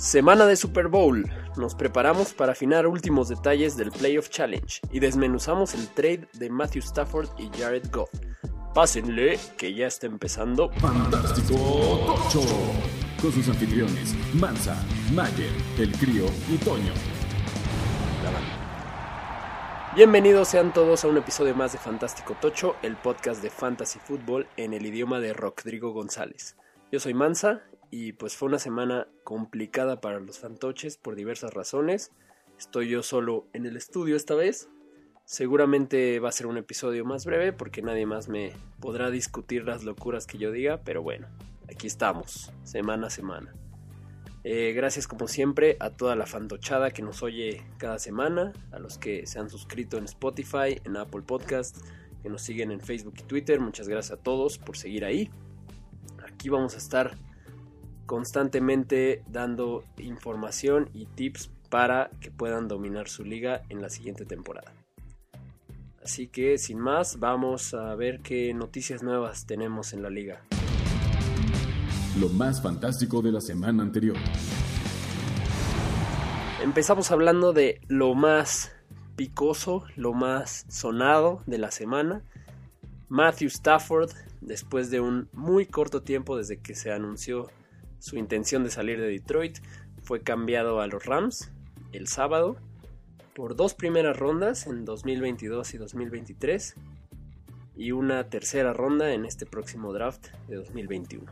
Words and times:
Semana 0.00 0.46
de 0.46 0.56
Super 0.56 0.88
Bowl. 0.88 1.30
Nos 1.58 1.74
preparamos 1.74 2.32
para 2.32 2.52
afinar 2.52 2.86
últimos 2.86 3.28
detalles 3.28 3.76
del 3.76 3.92
Playoff 3.92 4.30
Challenge 4.30 4.80
y 4.90 4.98
desmenuzamos 4.98 5.74
el 5.74 5.86
trade 5.88 6.26
de 6.32 6.48
Matthew 6.48 6.80
Stafford 6.80 7.28
y 7.36 7.50
Jared 7.54 7.84
Goff. 7.92 8.08
Pásenle, 8.74 9.38
que 9.58 9.74
ya 9.74 9.88
está 9.88 10.06
empezando. 10.06 10.70
Fantástico 10.78 11.54
Tocho. 12.06 12.40
Con 13.20 13.30
sus 13.30 13.46
anfitriones, 13.50 14.14
Mansa, 14.32 14.74
Mayer, 15.12 15.52
El 15.78 15.92
Crío 15.92 16.24
y 16.48 16.56
Toño. 16.56 16.94
Bienvenidos 19.94 20.48
sean 20.48 20.72
todos 20.72 21.04
a 21.04 21.08
un 21.08 21.18
episodio 21.18 21.54
más 21.54 21.72
de 21.72 21.78
Fantástico 21.78 22.34
Tocho, 22.40 22.76
el 22.80 22.96
podcast 22.96 23.42
de 23.42 23.50
Fantasy 23.50 23.98
Football 23.98 24.46
en 24.56 24.72
el 24.72 24.86
idioma 24.86 25.20
de 25.20 25.34
Rodrigo 25.34 25.92
González. 25.92 26.56
Yo 26.90 27.00
soy 27.00 27.12
Mansa 27.12 27.64
y 27.90 28.12
pues 28.12 28.36
fue 28.36 28.48
una 28.48 28.58
semana 28.58 29.08
complicada 29.24 30.00
para 30.00 30.20
los 30.20 30.38
fantoches 30.38 30.96
por 30.96 31.16
diversas 31.16 31.52
razones. 31.52 32.12
Estoy 32.58 32.88
yo 32.88 33.02
solo 33.02 33.46
en 33.52 33.66
el 33.66 33.76
estudio 33.76 34.16
esta 34.16 34.34
vez. 34.34 34.68
Seguramente 35.24 36.18
va 36.20 36.28
a 36.28 36.32
ser 36.32 36.46
un 36.46 36.56
episodio 36.56 37.04
más 37.04 37.24
breve 37.24 37.52
porque 37.52 37.82
nadie 37.82 38.06
más 38.06 38.28
me 38.28 38.52
podrá 38.80 39.10
discutir 39.10 39.64
las 39.64 39.84
locuras 39.84 40.26
que 40.26 40.38
yo 40.38 40.50
diga, 40.52 40.82
pero 40.84 41.02
bueno, 41.02 41.28
aquí 41.68 41.86
estamos, 41.86 42.52
semana 42.64 43.08
a 43.08 43.10
semana. 43.10 43.54
Eh, 44.42 44.72
gracias 44.74 45.06
como 45.06 45.28
siempre 45.28 45.76
a 45.80 45.90
toda 45.90 46.16
la 46.16 46.26
fantochada 46.26 46.90
que 46.92 47.02
nos 47.02 47.22
oye 47.22 47.62
cada 47.76 47.98
semana, 47.98 48.52
a 48.72 48.78
los 48.78 48.98
que 48.98 49.26
se 49.26 49.38
han 49.38 49.50
suscrito 49.50 49.98
en 49.98 50.04
Spotify, 50.04 50.80
en 50.84 50.96
Apple 50.96 51.22
Podcast, 51.22 51.76
que 52.22 52.30
nos 52.30 52.42
siguen 52.42 52.70
en 52.70 52.80
Facebook 52.80 53.14
y 53.18 53.22
Twitter. 53.22 53.60
Muchas 53.60 53.88
gracias 53.88 54.18
a 54.18 54.22
todos 54.22 54.58
por 54.58 54.76
seguir 54.76 55.04
ahí. 55.04 55.30
Aquí 56.26 56.48
vamos 56.48 56.74
a 56.74 56.78
estar 56.78 57.16
constantemente 58.10 59.22
dando 59.28 59.84
información 59.96 60.90
y 60.92 61.06
tips 61.06 61.48
para 61.68 62.10
que 62.20 62.32
puedan 62.32 62.66
dominar 62.66 63.08
su 63.08 63.22
liga 63.22 63.62
en 63.68 63.80
la 63.80 63.88
siguiente 63.88 64.24
temporada. 64.24 64.74
Así 66.02 66.26
que 66.26 66.58
sin 66.58 66.80
más, 66.80 67.20
vamos 67.20 67.72
a 67.72 67.94
ver 67.94 68.18
qué 68.18 68.52
noticias 68.52 69.04
nuevas 69.04 69.46
tenemos 69.46 69.92
en 69.92 70.02
la 70.02 70.10
liga. 70.10 70.42
Lo 72.18 72.28
más 72.30 72.60
fantástico 72.60 73.22
de 73.22 73.30
la 73.30 73.40
semana 73.40 73.84
anterior. 73.84 74.16
Empezamos 76.64 77.12
hablando 77.12 77.52
de 77.52 77.80
lo 77.86 78.16
más 78.16 78.72
picoso, 79.14 79.84
lo 79.94 80.14
más 80.14 80.66
sonado 80.68 81.44
de 81.46 81.58
la 81.58 81.70
semana. 81.70 82.24
Matthew 83.08 83.50
Stafford, 83.50 84.10
después 84.40 84.90
de 84.90 84.98
un 84.98 85.28
muy 85.32 85.64
corto 85.64 86.02
tiempo 86.02 86.36
desde 86.36 86.56
que 86.56 86.74
se 86.74 86.90
anunció 86.90 87.50
su 88.00 88.16
intención 88.16 88.64
de 88.64 88.70
salir 88.70 88.98
de 88.98 89.08
Detroit 89.08 89.58
fue 90.02 90.22
cambiado 90.22 90.80
a 90.80 90.86
los 90.86 91.04
Rams 91.04 91.52
el 91.92 92.08
sábado 92.08 92.56
por 93.34 93.54
dos 93.54 93.74
primeras 93.74 94.16
rondas 94.16 94.66
en 94.66 94.84
2022 94.84 95.74
y 95.74 95.78
2023 95.78 96.74
y 97.76 97.92
una 97.92 98.28
tercera 98.28 98.72
ronda 98.72 99.12
en 99.12 99.24
este 99.24 99.46
próximo 99.46 99.92
draft 99.92 100.28
de 100.48 100.56
2021. 100.56 101.30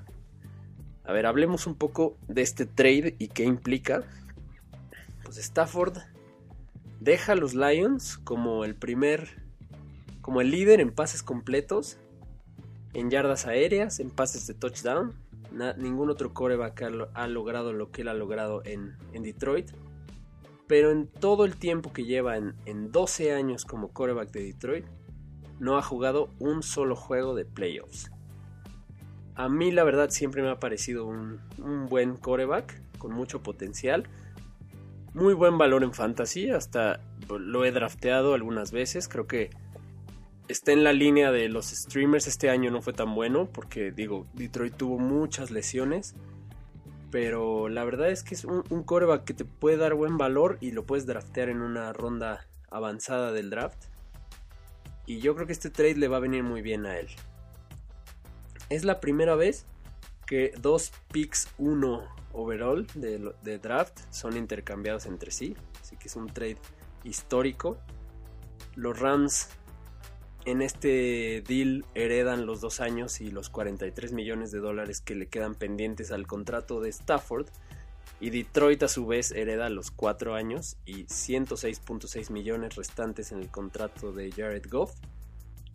A 1.05 1.13
ver, 1.13 1.27
hablemos 1.27 1.67
un 1.67 1.75
poco 1.75 2.17
de 2.29 2.43
este 2.43 2.67
trade 2.67 3.17
y 3.19 3.29
qué 3.29 3.45
implica. 3.45 4.03
Pues 5.25 5.39
Stafford 5.39 5.99
deja 7.01 7.33
a 7.33 7.37
los 7.37 7.55
Lions 7.55 8.19
como 8.19 8.65
el 8.65 8.75
primer, 8.75 9.43
como 10.21 10.43
el 10.43 10.51
líder 10.51 10.81
en 10.81 10.93
pases 10.93 11.23
completos, 11.23 11.99
en 12.93 13.11
yardas 13.11 13.47
aéreas, 13.47 14.01
en 14.01 14.11
pases 14.11 14.47
de 14.47 14.55
touchdown 14.55 15.15
ningún 15.51 16.11
otro 16.11 16.33
coreback 16.33 16.83
ha, 17.15 17.27
logrado 17.27 17.73
lo 17.73 17.91
que 17.91 18.03
él 18.03 18.09
ha 18.09 18.15
logrado 18.15 18.63
en, 18.65 18.97
Detroit. 19.13 19.71
Pero 20.67 20.91
en 20.91 21.07
todo 21.07 21.45
el 21.45 21.57
tiempo 21.57 21.93
que 21.93 22.05
lleva 22.05 22.37
en, 22.37 22.93
12 22.93 23.33
años 23.33 23.65
como 23.65 23.93
coreback 23.93 24.31
de 24.31 24.45
Detroit, 24.45 24.85
no 25.59 25.79
ha 25.79 25.83
jugado 25.83 26.29
un 26.39 26.63
solo 26.63 26.95
juego 26.95 27.35
de 27.35 27.45
playoffs. 27.45 28.11
A 29.35 29.49
mí 29.49 29.71
la 29.71 29.85
verdad 29.85 30.11
siempre 30.11 30.43
me 30.43 30.51
ha 30.51 30.59
parecido 30.59 31.07
un, 31.07 31.41
un 31.59 31.87
buen 31.87 32.17
coreback 32.17 32.81
con 32.99 33.13
mucho 33.13 33.43
potencial. 33.43 34.09
Muy 35.15 35.35
buen 35.35 35.59
valor 35.59 35.83
en 35.85 35.95
fantasy, 35.95 36.51
hasta 36.51 37.01
lo 37.29 37.65
he 37.65 37.73
drafteado 37.73 38.35
algunas 38.35 38.73
veces. 38.73 39.09
Creo 39.09 39.27
que 39.27 39.51
está 40.49 40.73
en 40.73 40.83
la 40.83 40.93
línea 40.93 41.31
de 41.31 41.49
los 41.49 41.67
streamers. 41.67 42.27
Este 42.27 42.51
año 42.51 42.71
no 42.71 42.83
fue 42.83 42.93
tan 42.93 43.15
bueno 43.15 43.49
porque, 43.53 43.93
digo, 43.93 44.27
Detroit 44.33 44.75
tuvo 44.75 44.99
muchas 44.99 45.51
lesiones. 45.51 46.15
Pero 47.11 47.69
la 47.69 47.85
verdad 47.85 48.11
es 48.11 48.23
que 48.23 48.35
es 48.35 48.45
un, 48.45 48.65
un 48.69 48.83
coreback 48.83 49.25
que 49.25 49.35
te 49.35 49.45
puede 49.45 49.77
dar 49.79 49.95
buen 49.95 50.19
valor 50.19 50.59
y 50.61 50.73
lo 50.73 50.85
puedes 50.85 51.07
draftear 51.07 51.49
en 51.49 51.63
una 51.63 51.93
ronda 51.93 52.47
avanzada 52.71 53.33
del 53.33 53.51
draft. 53.51 53.85
Y 55.07 55.21
yo 55.21 55.35
creo 55.35 55.47
que 55.47 55.55
este 55.55 55.71
trade 55.71 55.97
le 55.97 56.09
va 56.09 56.19
a 56.19 56.21
venir 56.21 56.43
muy 56.43 56.61
bien 56.61 56.85
a 56.85 56.99
él. 56.99 57.09
Es 58.69 58.85
la 58.85 59.01
primera 59.01 59.37
vez 59.37 59.65
que 60.27 60.53
dos 60.61 60.93
picks 61.11 61.49
1 61.57 62.05
overall 62.35 62.87
de, 62.95 63.33
de 63.43 63.59
draft 63.59 63.99
son 64.11 64.37
intercambiados 64.37 65.07
entre 65.07 65.31
sí. 65.31 65.57
Así 65.81 65.97
que 65.97 66.09
es 66.09 66.17
un 66.17 66.27
trade 66.27 66.59
histórico. 67.05 67.79
Los 68.77 68.99
Rams 68.99 69.49
en 70.51 70.63
este 70.63 71.43
deal 71.47 71.85
heredan 71.95 72.47
los 72.47 72.63
dos 72.63 72.81
años 72.81 73.21
y 73.21 73.31
los 73.31 73.51
43 73.51 74.13
millones 74.13 74.51
de 74.51 74.61
dólares 74.61 75.03
que 75.03 75.15
le 75.15 75.27
quedan 75.27 75.55
pendientes 75.55 76.11
al 76.11 76.27
contrato 76.27 76.81
de 76.81 76.89
Stafford. 76.89 77.49
Y 78.19 78.31
Detroit 78.31 78.83
a 78.83 78.89
su 78.89 79.07
vez 79.07 79.31
hereda 79.31 79.69
los 79.69 79.91
cuatro 79.91 80.35
años 80.35 80.79
y 80.87 81.05
106.6 81.05 82.31
millones 82.31 82.77
restantes 82.77 83.31
en 83.31 83.41
el 83.41 83.51
contrato 83.51 84.13
de 84.13 84.33
Jared 84.33 84.65
Goff. 84.71 84.95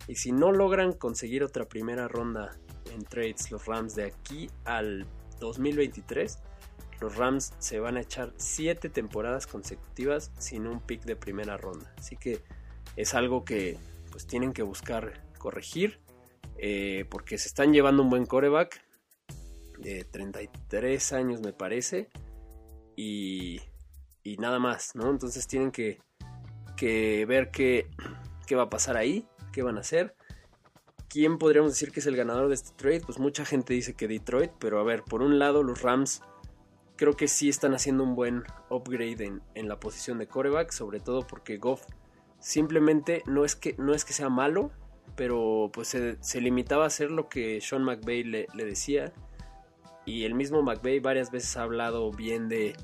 Y 0.08 0.16
si 0.16 0.32
no 0.32 0.50
logran 0.50 0.92
conseguir 0.92 1.44
otra 1.44 1.66
primera 1.66 2.08
ronda 2.08 2.58
en 2.92 3.04
trades 3.04 3.52
los 3.52 3.66
Rams 3.66 3.94
de 3.94 4.04
aquí 4.04 4.50
al 4.64 5.06
2023, 5.38 6.38
los 7.00 7.16
Rams 7.16 7.54
se 7.60 7.78
van 7.78 7.96
a 7.96 8.00
echar 8.00 8.34
7 8.36 8.90
temporadas 8.90 9.46
consecutivas 9.46 10.32
sin 10.38 10.66
un 10.66 10.80
pick 10.80 11.04
de 11.04 11.14
primera 11.14 11.56
ronda. 11.56 11.94
Así 11.96 12.16
que 12.16 12.42
es 12.96 13.14
algo 13.14 13.44
que 13.44 13.78
pues 14.14 14.28
tienen 14.28 14.52
que 14.52 14.62
buscar 14.62 15.24
corregir. 15.38 15.98
Eh, 16.56 17.04
porque 17.10 17.36
se 17.36 17.48
están 17.48 17.72
llevando 17.72 18.00
un 18.04 18.10
buen 18.10 18.26
coreback. 18.26 18.80
De 19.80 20.04
33 20.04 21.12
años 21.14 21.40
me 21.40 21.52
parece. 21.52 22.10
Y, 22.94 23.60
y 24.22 24.36
nada 24.36 24.60
más, 24.60 24.94
¿no? 24.94 25.10
Entonces 25.10 25.48
tienen 25.48 25.72
que, 25.72 26.00
que 26.76 27.26
ver 27.26 27.50
qué, 27.50 27.88
qué 28.46 28.54
va 28.54 28.62
a 28.62 28.70
pasar 28.70 28.96
ahí. 28.96 29.26
Qué 29.52 29.64
van 29.64 29.78
a 29.78 29.80
hacer. 29.80 30.14
¿Quién 31.08 31.36
podríamos 31.36 31.72
decir 31.72 31.90
que 31.90 31.98
es 31.98 32.06
el 32.06 32.14
ganador 32.14 32.46
de 32.46 32.54
este 32.54 32.70
trade? 32.76 33.00
Pues 33.00 33.18
mucha 33.18 33.44
gente 33.44 33.74
dice 33.74 33.94
que 33.94 34.06
Detroit. 34.06 34.52
Pero 34.60 34.78
a 34.78 34.84
ver, 34.84 35.02
por 35.02 35.22
un 35.22 35.40
lado 35.40 35.64
los 35.64 35.82
Rams 35.82 36.22
creo 36.94 37.16
que 37.16 37.26
sí 37.26 37.48
están 37.48 37.74
haciendo 37.74 38.04
un 38.04 38.14
buen 38.14 38.44
upgrade 38.70 39.24
en, 39.24 39.42
en 39.56 39.68
la 39.68 39.80
posición 39.80 40.18
de 40.18 40.28
coreback. 40.28 40.70
Sobre 40.70 41.00
todo 41.00 41.26
porque 41.26 41.56
Goff 41.56 41.82
Simplemente 42.44 43.22
no 43.24 43.46
es 43.46 43.56
que, 43.56 43.74
no 43.78 43.94
es 43.94 44.04
que 44.04 44.12
sea 44.12 44.28
malo, 44.28 44.70
pero 45.16 45.70
pues 45.72 45.88
se, 45.88 46.40
limitaba 46.42 46.84
a 46.84 46.88
hacer 46.88 47.10
lo 47.10 47.30
que 47.30 47.58
Sean 47.62 47.82
McVay 47.84 48.22
le, 48.22 48.46
decía. 48.54 49.14
Y 50.04 50.24
el 50.24 50.34
mismo 50.34 50.62
McVay 50.62 51.00
varias 51.00 51.30
veces 51.30 51.56
ha 51.56 51.62
hablado 51.62 52.10
bien 52.10 52.50
de, 52.50 52.76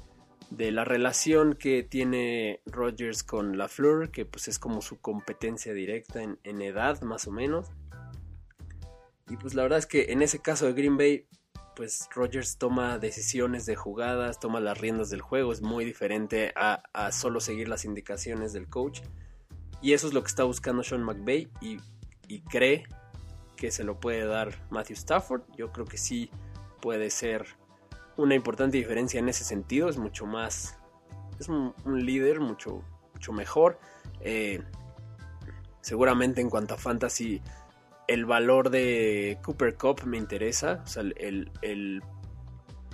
de 0.48 0.70
la 0.70 0.86
relación 0.86 1.52
que 1.52 1.82
tiene 1.82 2.62
Rodgers 2.64 3.22
con 3.22 3.58
LaFleur, 3.58 4.10
que 4.10 4.24
pues 4.24 4.48
es 4.48 4.58
como 4.58 4.80
su 4.80 4.98
competencia 4.98 5.74
directa 5.74 6.22
en, 6.22 6.38
en, 6.42 6.62
edad 6.62 7.02
más 7.02 7.26
o 7.26 7.30
menos. 7.30 7.66
Y 9.28 9.36
pues 9.36 9.52
la 9.52 9.62
verdad 9.64 9.78
es 9.78 9.86
que 9.86 10.10
en 10.12 10.22
ese 10.22 10.38
caso 10.38 10.64
de 10.64 10.72
Green 10.72 10.96
Bay, 10.96 11.26
pues 11.76 12.08
Rodgers 12.14 12.56
toma 12.56 12.98
decisiones 12.98 13.66
de 13.66 13.76
jugadas, 13.76 14.40
toma 14.40 14.58
las 14.58 14.80
riendas 14.80 15.10
del 15.10 15.20
juego, 15.20 15.52
es 15.52 15.60
muy 15.60 15.84
diferente 15.84 16.50
a, 16.56 16.82
a 16.94 17.12
solo 17.12 17.40
seguir 17.40 17.68
las 17.68 17.84
indicaciones 17.84 18.54
del 18.54 18.66
coach. 18.66 19.02
Y 19.82 19.92
eso 19.92 20.06
es 20.06 20.14
lo 20.14 20.22
que 20.22 20.28
está 20.28 20.44
buscando 20.44 20.82
Sean 20.82 21.02
McVay 21.02 21.48
y, 21.60 21.78
cree 22.48 22.84
que 23.56 23.70
se 23.70 23.82
lo 23.82 23.98
puede 23.98 24.24
dar 24.24 24.54
Matthew 24.70 24.94
Stafford. 24.96 25.42
Yo 25.56 25.72
creo 25.72 25.84
que 25.84 25.98
sí 25.98 26.30
puede 26.80 27.10
ser 27.10 27.46
una 28.16 28.34
importante 28.34 28.76
diferencia 28.76 29.18
en 29.18 29.28
ese 29.28 29.44
sentido. 29.44 29.88
Es 29.88 29.98
mucho 29.98 30.26
más, 30.26 30.78
es 31.38 31.48
un, 31.48 31.74
líder 31.86 32.40
mucho, 32.40 32.82
mucho 33.14 33.32
mejor. 33.32 33.80
Eh, 34.20 34.62
seguramente 35.80 36.40
en 36.40 36.50
cuanto 36.50 36.74
a 36.74 36.78
fantasy, 36.78 37.42
el 38.06 38.26
valor 38.26 38.70
de 38.70 39.38
Cooper 39.42 39.76
Cup 39.76 40.04
me 40.04 40.18
interesa. 40.18 40.82
O 40.84 40.86
sea, 40.86 41.02
el, 41.02 42.02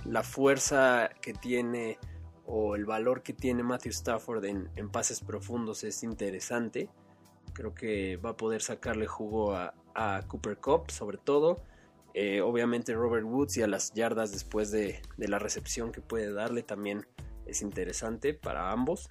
la 0.05 0.23
fuerza 0.23 1.09
que 1.21 1.33
tiene 1.33 1.99
o 2.47 2.75
el 2.75 2.85
valor 2.85 3.23
que 3.23 3.33
tiene 3.33 3.61
Matthew 3.61 3.91
Stafford 3.91 4.45
en, 4.45 4.89
pases 4.89 5.19
profundos 5.19 5.83
es 5.83 6.01
interesante. 6.01 6.89
Creo 7.53 7.75
que 7.75 8.15
va 8.15 8.31
a 8.31 8.37
poder 8.37 8.61
sacarle 8.61 9.05
jugo 9.05 9.53
a, 9.53 9.73
Cooper 10.27 10.57
Cup, 10.57 10.91
sobre 10.91 11.17
todo. 11.17 11.61
Eh, 12.13 12.41
obviamente 12.41 12.93
Robert 12.93 13.25
Woods 13.25 13.57
y 13.57 13.63
a 13.63 13.67
las 13.67 13.93
yardas 13.93 14.31
después 14.31 14.71
de, 14.71 15.01
la 15.17 15.39
recepción 15.39 15.91
que 15.91 16.01
puede 16.01 16.31
darle 16.31 16.63
también 16.63 17.05
es 17.45 17.61
interesante 17.61 18.33
para 18.33 18.71
ambos. 18.71 19.09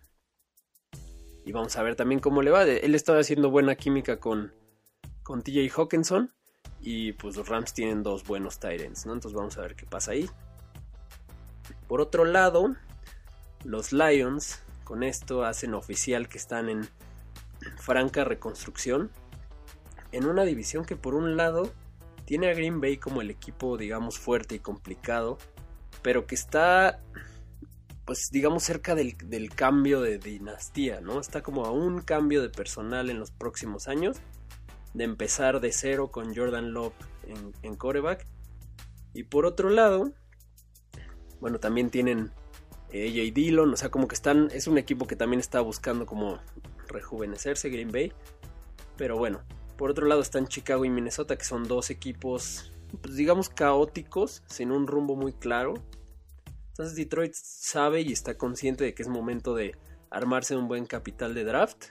Y 1.44 1.52
vamos 1.52 1.76
a 1.76 1.82
ver 1.82 1.94
también 1.94 2.20
cómo 2.20 2.40
le 2.40 2.50
va. 2.50 2.62
Él 2.62 2.94
estaba 2.94 3.18
haciendo 3.18 3.50
buena 3.50 3.74
química 3.74 4.18
con, 4.18 4.54
con 5.22 5.42
TJ 5.42 5.70
Hawkinson. 5.76 6.32
Y 6.80 7.12
pues 7.12 7.36
los 7.36 7.48
Rams 7.48 7.74
tienen 7.74 8.02
dos 8.02 8.24
buenos 8.24 8.60
Tyrants, 8.60 9.06
¿no? 9.06 9.12
Entonces 9.12 9.36
vamos 9.36 9.58
a 9.58 9.62
ver 9.62 9.74
qué 9.74 9.86
pasa 9.86 10.12
ahí. 10.12 10.30
Por 11.88 12.00
otro 12.00 12.24
lado, 12.24 12.76
los 13.66 13.92
Lions 13.92 14.62
con 14.84 15.02
esto 15.02 15.44
hacen 15.44 15.74
oficial 15.74 16.28
que 16.28 16.38
están 16.38 16.68
en 16.68 16.88
franca 17.76 18.24
reconstrucción. 18.24 19.10
En 20.12 20.26
una 20.26 20.44
división 20.44 20.84
que 20.84 20.94
por 20.94 21.14
un 21.14 21.36
lado 21.36 21.72
tiene 22.24 22.48
a 22.48 22.54
Green 22.54 22.80
Bay 22.80 22.96
como 22.96 23.20
el 23.20 23.30
equipo, 23.30 23.76
digamos, 23.76 24.18
fuerte 24.18 24.54
y 24.54 24.58
complicado, 24.60 25.38
pero 26.02 26.26
que 26.26 26.36
está, 26.36 27.00
pues, 28.04 28.30
digamos, 28.30 28.62
cerca 28.62 28.94
del, 28.94 29.16
cambio 29.54 30.00
de 30.00 30.19
dinastía, 30.19 31.00
¿no? 31.00 31.19
Está 31.19 31.42
como 31.42 31.64
a 31.64 31.72
un 31.72 32.00
cambio 32.00 32.42
de 32.42 32.50
personal 32.50 33.10
en 33.10 33.19
los 33.19 33.32
próximos 33.32 33.88
años, 33.88 34.19
de 34.94 35.04
empezar 35.04 35.60
de 35.60 35.72
cero 35.72 36.12
con 36.12 36.34
Jordan 36.34 36.72
Love 36.72 36.94
en, 37.26 37.52
en 37.62 37.74
coreback. 37.74 38.26
Y 39.12 39.24
por 39.24 39.44
otro 39.44 39.70
lado, 39.70 40.12
bueno, 41.40 41.58
también 41.58 41.90
tienen 41.90 42.30
eh, 42.90 43.30
Dillon, 43.34 43.72
o 43.72 43.76
sea, 43.76 43.90
como 43.90 44.08
que 44.08 44.14
están, 44.14 44.48
es 44.52 44.66
un 44.66 44.78
equipo 44.78 45.06
que 45.06 45.16
también 45.16 45.40
está 45.40 45.60
buscando 45.60 46.06
como 46.06 46.38
rejuvenecerse, 46.88 47.68
Green 47.68 47.92
Bay. 47.92 48.12
Pero 48.96 49.18
bueno, 49.18 49.42
por 49.76 49.90
otro 49.90 50.06
lado 50.06 50.22
están 50.22 50.46
Chicago 50.46 50.84
y 50.84 50.90
Minnesota, 50.90 51.36
que 51.36 51.44
son 51.44 51.68
dos 51.68 51.90
equipos, 51.90 52.72
pues 53.02 53.16
digamos, 53.16 53.48
caóticos, 53.48 54.42
sin 54.46 54.70
un 54.70 54.86
rumbo 54.86 55.16
muy 55.16 55.32
claro. 55.32 55.74
Entonces 56.68 56.94
Detroit 56.94 57.32
sabe 57.34 58.02
y 58.02 58.12
está 58.12 58.36
consciente 58.36 58.84
de 58.84 58.94
que 58.94 59.02
es 59.02 59.08
momento 59.08 59.54
de 59.54 59.76
armarse 60.10 60.56
un 60.56 60.68
buen 60.68 60.86
capital 60.86 61.34
de 61.34 61.44
draft 61.44 61.86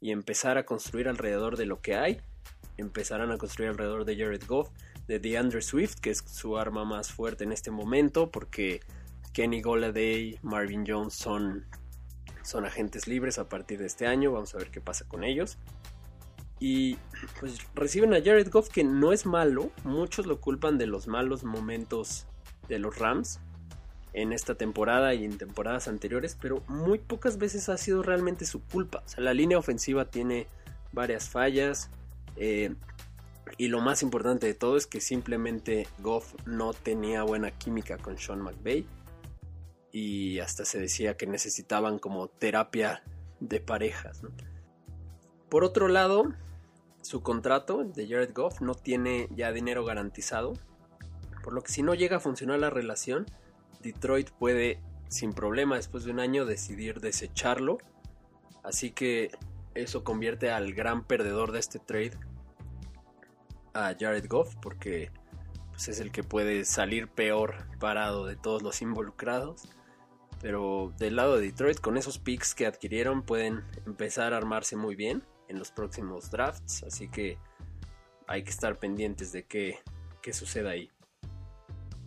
y 0.00 0.10
empezar 0.10 0.58
a 0.58 0.64
construir 0.66 1.08
alrededor 1.08 1.56
de 1.56 1.66
lo 1.66 1.80
que 1.80 1.94
hay. 1.94 2.20
Empezarán 2.76 3.30
a 3.30 3.38
construir 3.38 3.70
alrededor 3.70 4.04
de 4.04 4.16
Jared 4.16 4.42
Goff, 4.46 4.70
de 5.06 5.18
DeAndre 5.18 5.62
Swift, 5.62 5.96
que 6.00 6.10
es 6.10 6.18
su 6.18 6.56
arma 6.56 6.84
más 6.84 7.12
fuerte 7.12 7.44
en 7.44 7.52
este 7.52 7.70
momento, 7.70 8.30
porque 8.30 8.80
Kenny 9.32 9.60
Goladay, 9.60 10.38
Marvin 10.42 10.84
Jones 10.86 11.14
son, 11.14 11.66
son 12.42 12.64
agentes 12.64 13.06
libres 13.06 13.38
a 13.38 13.48
partir 13.48 13.78
de 13.78 13.86
este 13.86 14.06
año. 14.06 14.32
Vamos 14.32 14.54
a 14.54 14.58
ver 14.58 14.70
qué 14.70 14.80
pasa 14.80 15.06
con 15.06 15.24
ellos. 15.24 15.58
Y 16.60 16.96
pues 17.40 17.58
reciben 17.74 18.14
a 18.14 18.18
Jared 18.18 18.50
Goff 18.50 18.68
que 18.68 18.84
no 18.84 19.12
es 19.12 19.26
malo. 19.26 19.72
Muchos 19.84 20.26
lo 20.26 20.40
culpan 20.40 20.78
de 20.78 20.86
los 20.86 21.08
malos 21.08 21.44
momentos 21.44 22.26
de 22.68 22.78
los 22.78 22.98
Rams 22.98 23.40
en 24.12 24.32
esta 24.32 24.54
temporada 24.54 25.14
y 25.14 25.24
en 25.24 25.38
temporadas 25.38 25.88
anteriores, 25.88 26.36
pero 26.40 26.62
muy 26.68 26.98
pocas 26.98 27.38
veces 27.38 27.68
ha 27.68 27.78
sido 27.78 28.02
realmente 28.02 28.44
su 28.44 28.60
culpa. 28.62 29.02
La 29.16 29.34
línea 29.34 29.58
ofensiva 29.58 30.04
tiene 30.04 30.46
varias 30.92 31.28
fallas. 31.28 31.90
Eh, 32.36 32.74
y 33.58 33.68
lo 33.68 33.80
más 33.80 34.02
importante 34.02 34.46
de 34.46 34.54
todo 34.54 34.76
es 34.76 34.86
que 34.86 35.00
simplemente 35.00 35.86
Goff 35.98 36.34
no 36.46 36.72
tenía 36.72 37.22
buena 37.22 37.50
química 37.50 37.98
con 37.98 38.18
Sean 38.18 38.40
McVay. 38.40 38.86
Y 39.92 40.40
hasta 40.40 40.64
se 40.64 40.80
decía 40.80 41.16
que 41.16 41.26
necesitaban 41.26 41.98
como 41.98 42.28
terapia 42.28 43.04
de 43.40 43.60
parejas. 43.60 44.22
Por 45.48 45.64
otro 45.64 45.88
lado, 45.88 46.32
su 47.02 47.22
contrato 47.22 47.84
de 47.84 48.08
Jared 48.08 48.32
Goff 48.34 48.60
no 48.60 48.74
tiene 48.74 49.28
ya 49.30 49.52
dinero 49.52 49.84
garantizado, 49.84 50.54
por 51.42 51.52
lo 51.52 51.62
que 51.62 51.72
si 51.72 51.82
no 51.82 51.94
llega 51.94 52.16
a 52.16 52.20
funcionar 52.20 52.58
la 52.60 52.70
relación, 52.70 53.26
Detroit 53.82 54.30
puede 54.30 54.80
sin 55.08 55.34
problema 55.34 55.76
después 55.76 56.04
de 56.04 56.12
un 56.12 56.20
año 56.20 56.46
decidir 56.46 57.00
desecharlo. 57.00 57.78
Así 58.62 58.92
que 58.92 59.30
eso 59.74 60.04
convierte 60.04 60.50
al 60.50 60.72
gran 60.72 61.04
perdedor 61.04 61.52
de 61.52 61.58
este 61.58 61.78
trade 61.78 62.12
a 63.74 63.94
Jared 63.98 64.26
Goff 64.28 64.54
porque 64.62 65.10
pues, 65.70 65.88
es 65.88 66.00
el 66.00 66.12
que 66.12 66.22
puede 66.22 66.64
salir 66.64 67.08
peor 67.08 67.66
parado 67.78 68.26
de 68.26 68.36
todos 68.36 68.62
los 68.62 68.80
involucrados. 68.82 69.68
Pero 70.42 70.92
del 70.98 71.16
lado 71.16 71.36
de 71.36 71.46
Detroit, 71.46 71.78
con 71.78 71.96
esos 71.96 72.18
picks 72.18 72.54
que 72.54 72.66
adquirieron, 72.66 73.22
pueden 73.22 73.64
empezar 73.86 74.34
a 74.34 74.36
armarse 74.36 74.76
muy 74.76 74.96
bien 74.96 75.22
en 75.48 75.58
los 75.58 75.70
próximos 75.70 76.30
drafts, 76.30 76.82
así 76.82 77.08
que 77.08 77.38
hay 78.26 78.42
que 78.42 78.50
estar 78.50 78.78
pendientes 78.78 79.30
de 79.32 79.44
qué, 79.44 79.78
suceda 80.32 80.70
ahí. 80.70 80.90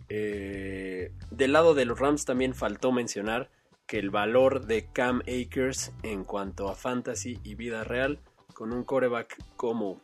Eh, 0.08 1.12
del 1.30 1.52
lado 1.52 1.74
de 1.74 1.84
los 1.84 1.98
Rams 1.98 2.24
también 2.24 2.54
faltó 2.54 2.92
mencionar 2.92 3.50
que 3.86 3.98
el 3.98 4.10
valor 4.10 4.66
de 4.66 4.86
Cam 4.92 5.20
Akers 5.22 5.92
en 6.02 6.24
cuanto 6.24 6.68
a 6.68 6.74
fantasy 6.74 7.40
y 7.42 7.54
vida 7.54 7.84
real, 7.84 8.20
con 8.52 8.72
un 8.72 8.84
coreback 8.84 9.38
como 9.56 10.02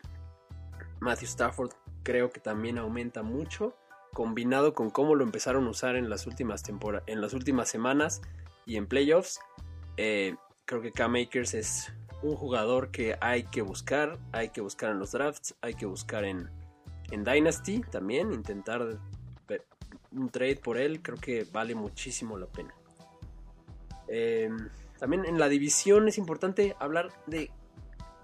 Matthew 1.00 1.26
Stafford, 1.26 1.72
creo 2.02 2.30
que 2.30 2.40
también 2.40 2.78
aumenta 2.78 3.22
mucho, 3.22 3.76
combinado 4.12 4.74
con 4.74 4.90
cómo 4.90 5.14
lo 5.14 5.24
empezaron 5.24 5.66
a 5.66 5.70
usar 5.70 5.96
en 5.96 6.10
las 6.10 6.26
últimas, 6.26 6.62
en 7.06 7.20
las 7.20 7.32
últimas 7.32 7.68
semanas 7.68 8.20
y 8.66 8.76
en 8.76 8.86
playoffs. 8.86 9.40
Eh, 9.96 10.36
creo 10.64 10.80
que 10.80 10.92
Cam 10.92 11.16
Akers 11.16 11.54
es 11.54 11.92
un 12.22 12.36
jugador 12.36 12.90
que 12.90 13.16
hay 13.20 13.44
que 13.44 13.62
buscar, 13.62 14.18
hay 14.32 14.50
que 14.50 14.60
buscar 14.60 14.90
en 14.90 14.98
los 14.98 15.12
drafts, 15.12 15.54
hay 15.60 15.74
que 15.74 15.86
buscar 15.86 16.24
en, 16.24 16.50
en 17.10 17.24
Dynasty 17.24 17.80
también, 17.90 18.32
intentar 18.32 19.00
un 20.12 20.28
trade 20.30 20.56
por 20.56 20.78
él, 20.78 21.02
creo 21.02 21.18
que 21.18 21.46
vale 21.50 21.74
muchísimo 21.74 22.38
la 22.38 22.46
pena. 22.46 22.74
Em, 24.08 24.68
también 24.98 25.24
en 25.24 25.38
la 25.38 25.48
división 25.48 26.08
es 26.08 26.18
importante 26.18 26.76
hablar 26.78 27.10
de 27.26 27.50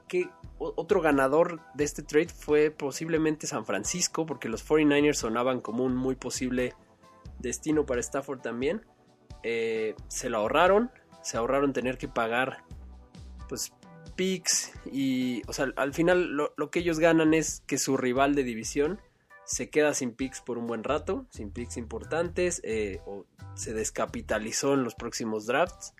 que 0.08 0.31
otro 0.58 1.00
ganador 1.00 1.60
de 1.75 1.84
este 1.84 2.02
trade 2.02 2.28
fue 2.28 2.70
posiblemente 2.70 3.46
San 3.46 3.64
Francisco, 3.64 4.26
porque 4.26 4.49
los 4.49 4.66
49ers 4.69 5.14
sonaban 5.14 5.60
como 5.60 5.84
un 5.84 5.94
muy 5.94 6.16
posible 6.16 6.75
destino 7.38 7.87
para 7.87 8.00
Stafford 8.00 8.40
también. 8.40 8.84
Eh, 9.44 9.94
se 10.08 10.28
lo 10.28 10.38
ahorraron, 10.38 10.90
se 11.22 11.37
ahorraron 11.37 11.72
tener 11.72 11.96
que 11.96 12.08
pagar 12.08 12.64
pues 13.49 13.72
picks 14.16 14.72
y, 14.90 15.43
o 15.46 15.52
sea, 15.52 15.72
al 15.76 15.94
final 15.94 16.32
lo, 16.34 16.70
que 16.70 16.81
ellos 16.81 16.99
ganan 16.99 17.34
es 17.34 17.62
que 17.66 17.78
su 17.78 17.96
rival 17.96 18.34
de 18.34 18.43
división 18.43 19.00
se 19.44 19.70
queda 19.70 19.94
sin 19.94 20.12
picks 20.12 20.40
por 20.40 20.58
un 20.58 20.66
buen 20.66 20.82
rato, 20.82 21.26
sin 21.31 21.52
picks 21.52 21.76
importantes, 21.76 22.60
eh, 22.64 23.00
o 23.06 23.25
se 23.55 23.72
descapitalizó 23.72 24.75
en 24.75 24.82
los 24.82 24.94
próximos 24.96 25.46
drafts 25.46 25.94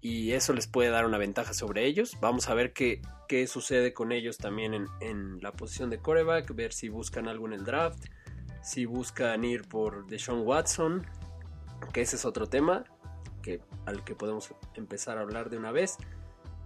y 0.00 0.32
eso 0.32 0.52
les 0.52 0.66
puede 0.66 0.90
dar 0.90 1.06
una 1.06 1.18
ventaja 1.18 1.54
sobre 1.54 1.86
ellos. 1.86 2.16
Vamos 2.20 2.48
a 2.48 2.54
ver 2.54 2.72
qué, 2.72 3.00
qué 3.28 3.46
sucede 3.46 3.92
con 3.92 4.12
ellos 4.12 4.38
también 4.38 4.74
en, 4.74 4.86
en, 5.00 5.40
la 5.40 5.52
posición 5.52 5.90
de 5.90 5.98
coreback, 5.98 6.54
ver 6.54 6.72
si 6.72 6.88
buscan 6.88 7.28
algo 7.28 7.46
en 7.46 7.54
el 7.54 7.64
draft, 7.64 8.04
si 8.62 8.84
buscan 8.84 9.44
ir 9.44 9.66
por 9.68 10.06
Deshaun 10.06 10.46
Watson, 10.46 11.06
que 11.92 12.02
ese 12.02 12.16
es 12.16 12.24
otro 12.24 12.46
tema 12.46 12.84
que, 13.42 13.60
al 13.84 14.04
que 14.04 14.14
podemos 14.14 14.52
empezar 14.74 15.18
a 15.18 15.22
hablar 15.22 15.50
de 15.50 15.56
una 15.56 15.72
vez. 15.72 15.96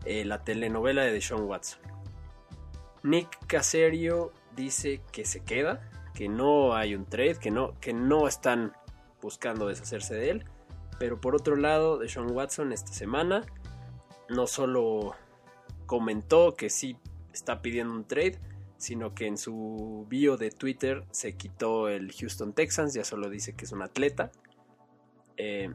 Eh, 0.07 0.25
la 0.25 0.45
telenovela 0.45 1.03
de 1.03 1.13
Deshaun 1.13 1.43
Watson. 1.43 1.81
Nick 3.03 3.47
Caserio 3.47 4.33
dice 4.57 5.03
que 5.13 5.25
se 5.25 5.41
queda, 5.41 5.91
que 6.15 6.29
no 6.29 6.75
hay 6.75 6.95
un 6.95 7.07
trade, 7.07 7.37
que 7.37 7.51
no, 7.51 7.79
que 7.81 7.93
no 7.93 8.27
están 8.27 8.73
buscando 9.21 9.69
deshacerse 9.69 10.15
de 10.15 10.31
él. 10.31 10.45
Pero 11.01 11.19
por 11.19 11.35
otro 11.35 11.57
lado, 11.57 11.99
Deshaun 11.99 12.31
Watson 12.33 12.75
esta 12.75 12.93
semana 12.93 13.47
no 14.29 14.47
solo 14.47 15.15
comentó 15.87 16.55
que 16.55 16.69
sí 16.69 16.99
está 17.33 17.63
pidiendo 17.63 17.95
un 17.95 18.05
trade, 18.05 18.39
sino 18.77 19.15
que 19.15 19.27
en 19.27 19.39
su 19.39 20.05
bio 20.11 20.37
de 20.37 20.51
Twitter 20.51 21.05
se 21.11 21.37
quitó 21.37 21.89
el 21.89 22.13
Houston 22.13 22.53
Texans, 22.53 22.93
ya 22.93 23.03
solo 23.03 23.31
dice 23.31 23.55
que 23.55 23.65
es 23.65 23.73
un 23.73 23.81
atleta. 23.81 24.31
Eh, 25.39 25.73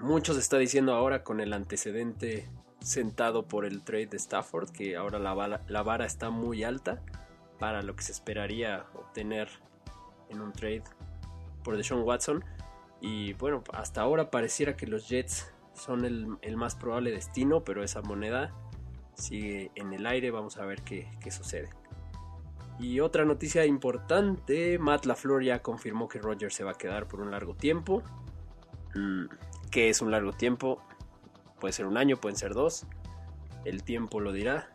muchos 0.00 0.36
está 0.36 0.58
diciendo 0.58 0.94
ahora 0.94 1.24
con 1.24 1.40
el 1.40 1.54
antecedente 1.54 2.46
sentado 2.80 3.48
por 3.48 3.64
el 3.64 3.82
trade 3.84 4.08
de 4.08 4.18
Stafford, 4.18 4.68
que 4.68 4.96
ahora 4.96 5.18
la 5.18 5.62
la 5.66 5.82
vara 5.82 6.04
está 6.04 6.28
muy 6.28 6.62
alta 6.62 7.02
para 7.58 7.80
lo 7.80 7.96
que 7.96 8.02
se 8.02 8.12
esperaría 8.12 8.84
obtener 8.92 9.48
en 10.28 10.42
un 10.42 10.52
trade 10.52 10.84
por 11.64 11.78
Deshaun 11.78 12.02
Watson. 12.02 12.44
Y 13.00 13.34
bueno, 13.34 13.62
hasta 13.72 14.00
ahora 14.00 14.30
pareciera 14.30 14.76
que 14.76 14.86
los 14.86 15.08
Jets 15.08 15.52
son 15.74 16.04
el, 16.04 16.56
más 16.56 16.74
probable 16.74 17.10
destino, 17.10 17.62
pero 17.62 17.84
esa 17.84 18.02
moneda 18.02 18.54
sigue 19.14 19.70
en 19.74 19.92
el 19.92 20.06
aire, 20.06 20.30
vamos 20.30 20.56
a 20.56 20.64
ver 20.64 20.82
qué, 20.82 21.10
qué 21.20 21.30
sucede. 21.30 21.70
Y 22.78 23.00
otra 23.00 23.24
noticia 23.24 23.64
importante, 23.64 24.78
Matt 24.78 25.06
LaFleur 25.06 25.42
ya 25.42 25.62
confirmó 25.62 26.08
que 26.08 26.18
Roger 26.18 26.52
se 26.52 26.64
va 26.64 26.72
a 26.72 26.78
quedar 26.78 27.08
por 27.08 27.20
un 27.20 27.30
largo 27.30 27.54
tiempo. 27.54 28.02
Mm, 28.94 29.26
¿Qué 29.70 29.88
es 29.88 30.02
un 30.02 30.10
largo 30.10 30.32
tiempo? 30.32 30.82
Puede 31.58 31.72
ser 31.72 31.86
un 31.86 31.96
año, 31.96 32.18
pueden 32.18 32.36
ser 32.36 32.52
dos. 32.52 32.86
El 33.64 33.82
tiempo 33.82 34.20
lo 34.20 34.32
dirá. 34.32 34.70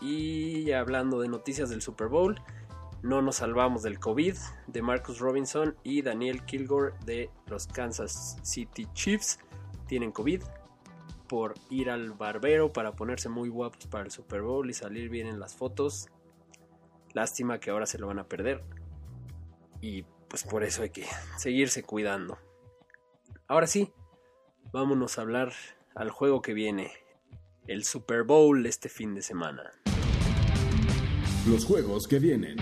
Y 0.00 0.72
hablando 0.72 1.20
de 1.20 1.28
noticias 1.28 1.70
del 1.70 1.82
Super 1.82 2.08
Bowl, 2.08 2.40
no 3.02 3.22
nos 3.22 3.36
salvamos 3.36 3.82
del 3.82 3.98
COVID 3.98 4.36
de 4.66 4.82
Marcus 4.82 5.18
Robinson 5.18 5.76
y 5.82 6.02
Daniel 6.02 6.44
Kilgore 6.44 6.94
de 7.04 7.30
los 7.46 7.66
Kansas 7.66 8.36
City 8.42 8.86
Chiefs. 8.92 9.38
Tienen 9.86 10.12
COVID 10.12 10.42
por 11.28 11.54
ir 11.70 11.90
al 11.90 12.12
barbero 12.12 12.72
para 12.72 12.92
ponerse 12.92 13.28
muy 13.28 13.48
guapos 13.48 13.86
para 13.86 14.04
el 14.04 14.10
Super 14.10 14.42
Bowl 14.42 14.68
y 14.68 14.74
salir 14.74 15.08
bien 15.08 15.26
en 15.26 15.40
las 15.40 15.54
fotos. 15.54 16.08
Lástima 17.12 17.58
que 17.58 17.70
ahora 17.70 17.86
se 17.86 17.98
lo 17.98 18.06
van 18.06 18.18
a 18.18 18.28
perder. 18.28 18.60
Y 19.80 20.02
pues 20.28 20.44
por 20.44 20.62
eso 20.62 20.82
hay 20.82 20.90
que 20.90 21.06
seguirse 21.38 21.82
cuidando. 21.82 22.38
Ahora 23.46 23.66
sí, 23.66 23.92
vámonos 24.72 25.18
a 25.18 25.22
hablar 25.22 25.52
al 25.94 26.10
juego 26.10 26.42
que 26.42 26.52
viene. 26.52 26.92
El 27.66 27.84
Super 27.84 28.24
Bowl 28.24 28.66
este 28.66 28.88
fin 28.88 29.14
de 29.14 29.22
semana. 29.22 29.72
Los 31.48 31.64
juegos 31.64 32.06
que 32.06 32.18
vienen. 32.18 32.58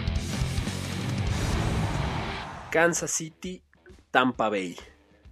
Kansas 2.71 3.11
City, 3.11 3.63
Tampa 4.11 4.51
Bay. 4.51 4.77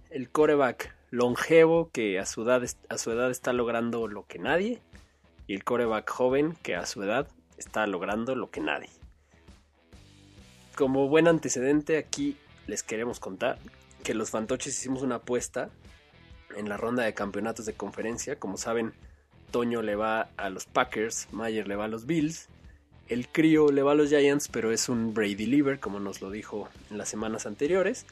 El 0.09 0.31
coreback 0.31 0.95
longevo 1.11 1.91
que 1.91 2.17
a 2.17 2.25
su, 2.25 2.41
edad, 2.41 2.63
a 2.89 2.97
su 2.97 3.11
edad 3.11 3.29
está 3.29 3.53
logrando 3.53 4.07
lo 4.07 4.25
que 4.25 4.39
nadie. 4.39 4.81
Y 5.45 5.53
el 5.53 5.63
coreback 5.63 6.09
joven 6.09 6.57
que 6.63 6.75
a 6.75 6.87
su 6.87 7.03
edad 7.03 7.27
está 7.57 7.85
logrando 7.85 8.35
lo 8.35 8.49
que 8.49 8.59
nadie. 8.59 8.89
Como 10.75 11.09
buen 11.09 11.27
antecedente 11.27 11.97
aquí 11.97 12.37
les 12.65 12.81
queremos 12.81 13.19
contar 13.19 13.59
que 14.03 14.15
los 14.15 14.31
fantoches 14.31 14.75
hicimos 14.75 15.03
una 15.03 15.15
apuesta 15.15 15.69
en 16.55 16.69
la 16.69 16.77
ronda 16.77 17.03
de 17.03 17.13
campeonatos 17.13 17.67
de 17.67 17.73
conferencia. 17.73 18.39
Como 18.39 18.57
saben, 18.57 18.93
Toño 19.51 19.83
le 19.83 19.95
va 19.95 20.29
a 20.37 20.49
los 20.49 20.65
Packers, 20.65 21.27
Mayer 21.31 21.67
le 21.67 21.75
va 21.75 21.85
a 21.85 21.89
los 21.89 22.07
Bills, 22.07 22.49
el 23.09 23.27
Crío 23.27 23.71
le 23.71 23.83
va 23.83 23.93
a 23.93 23.95
los 23.95 24.09
Giants, 24.09 24.47
pero 24.47 24.71
es 24.71 24.89
un 24.89 25.13
Brady 25.13 25.45
Lever, 25.45 25.79
como 25.79 25.99
nos 25.99 26.21
lo 26.21 26.29
dijo 26.31 26.69
en 26.91 26.97
las 26.97 27.09
semanas 27.09 27.45
anteriores. 27.45 28.05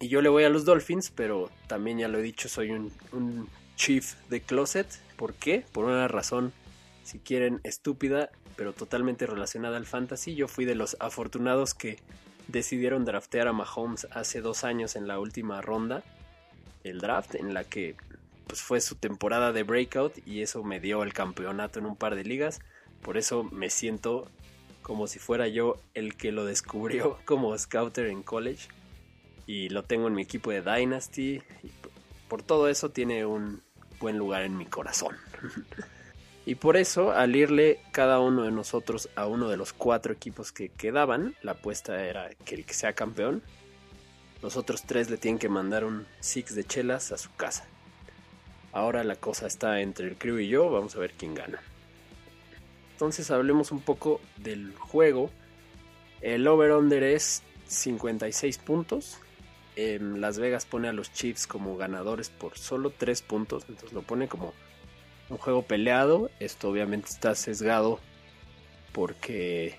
Y 0.00 0.08
yo 0.08 0.22
le 0.22 0.28
voy 0.28 0.44
a 0.44 0.48
los 0.48 0.64
Dolphins, 0.64 1.10
pero 1.10 1.50
también 1.66 1.98
ya 1.98 2.08
lo 2.08 2.18
he 2.18 2.22
dicho, 2.22 2.48
soy 2.48 2.70
un, 2.70 2.92
un 3.12 3.48
Chief 3.76 4.14
de 4.28 4.40
Closet. 4.40 4.86
¿Por 5.16 5.34
qué? 5.34 5.64
Por 5.72 5.84
una 5.84 6.08
razón, 6.08 6.52
si 7.04 7.18
quieren, 7.18 7.60
estúpida, 7.64 8.30
pero 8.56 8.72
totalmente 8.72 9.26
relacionada 9.26 9.76
al 9.76 9.86
fantasy. 9.86 10.34
Yo 10.34 10.48
fui 10.48 10.64
de 10.64 10.74
los 10.74 10.96
afortunados 11.00 11.74
que 11.74 11.98
decidieron 12.48 13.04
draftear 13.04 13.48
a 13.48 13.52
Mahomes 13.52 14.06
hace 14.10 14.40
dos 14.40 14.64
años 14.64 14.96
en 14.96 15.06
la 15.06 15.18
última 15.20 15.60
ronda 15.60 16.02
el 16.84 17.00
draft, 17.00 17.34
en 17.34 17.54
la 17.54 17.64
que 17.64 17.96
pues, 18.46 18.60
fue 18.62 18.80
su 18.80 18.96
temporada 18.96 19.52
de 19.52 19.62
breakout 19.62 20.26
y 20.26 20.42
eso 20.42 20.62
me 20.62 20.80
dio 20.80 21.02
el 21.02 21.12
campeonato 21.12 21.78
en 21.78 21.86
un 21.86 21.96
par 21.96 22.14
de 22.14 22.24
ligas. 22.24 22.60
Por 23.02 23.16
eso 23.16 23.44
me 23.44 23.70
siento 23.70 24.28
como 24.82 25.06
si 25.06 25.18
fuera 25.18 25.48
yo 25.48 25.76
el 25.94 26.16
que 26.16 26.32
lo 26.32 26.44
descubrió 26.44 27.18
como 27.24 27.56
scouter 27.56 28.06
en 28.06 28.22
college. 28.22 28.68
Y 29.46 29.68
lo 29.70 29.82
tengo 29.82 30.08
en 30.08 30.14
mi 30.14 30.22
equipo 30.22 30.50
de 30.50 30.62
Dynasty. 30.62 31.42
Y 31.62 31.70
por 32.28 32.42
todo 32.42 32.68
eso 32.68 32.90
tiene 32.90 33.24
un 33.24 33.62
buen 34.00 34.18
lugar 34.18 34.42
en 34.42 34.56
mi 34.56 34.66
corazón. 34.66 35.16
y 36.46 36.54
por 36.54 36.76
eso, 36.76 37.12
al 37.12 37.34
irle 37.36 37.80
cada 37.92 38.20
uno 38.20 38.44
de 38.44 38.52
nosotros 38.52 39.08
a 39.14 39.26
uno 39.26 39.48
de 39.48 39.56
los 39.56 39.72
cuatro 39.72 40.12
equipos 40.12 40.52
que 40.52 40.68
quedaban, 40.68 41.34
la 41.42 41.52
apuesta 41.52 42.04
era 42.04 42.30
que 42.44 42.54
el 42.54 42.64
que 42.64 42.74
sea 42.74 42.92
campeón, 42.92 43.42
los 44.42 44.56
otros 44.56 44.84
tres 44.84 45.10
le 45.10 45.16
tienen 45.16 45.38
que 45.38 45.48
mandar 45.48 45.84
un 45.84 46.06
six 46.20 46.54
de 46.54 46.64
chelas 46.64 47.12
a 47.12 47.18
su 47.18 47.34
casa. 47.34 47.66
Ahora 48.72 49.02
la 49.02 49.16
cosa 49.16 49.46
está 49.46 49.80
entre 49.80 50.06
el 50.06 50.16
crew 50.16 50.38
y 50.38 50.48
yo, 50.48 50.70
vamos 50.70 50.94
a 50.94 51.00
ver 51.00 51.12
quién 51.12 51.34
gana. 51.34 51.60
Entonces 52.98 53.30
hablemos 53.30 53.70
un 53.70 53.78
poco 53.78 54.20
del 54.38 54.74
juego. 54.74 55.30
El 56.20 56.48
over-under 56.48 57.04
es 57.04 57.44
56 57.68 58.58
puntos. 58.58 59.20
En 59.76 60.20
Las 60.20 60.40
Vegas 60.40 60.66
pone 60.66 60.88
a 60.88 60.92
los 60.92 61.12
Chiefs 61.12 61.46
como 61.46 61.76
ganadores 61.76 62.28
por 62.28 62.58
solo 62.58 62.90
3 62.90 63.22
puntos. 63.22 63.66
Entonces 63.68 63.92
lo 63.92 64.02
pone 64.02 64.26
como 64.26 64.52
un 65.28 65.36
juego 65.36 65.62
peleado. 65.62 66.28
Esto 66.40 66.70
obviamente 66.70 67.10
está 67.10 67.36
sesgado 67.36 68.00
porque 68.90 69.76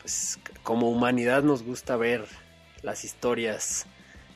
pues, 0.00 0.38
como 0.62 0.88
humanidad 0.88 1.42
nos 1.42 1.62
gusta 1.62 1.98
ver 1.98 2.24
las 2.80 3.04
historias 3.04 3.84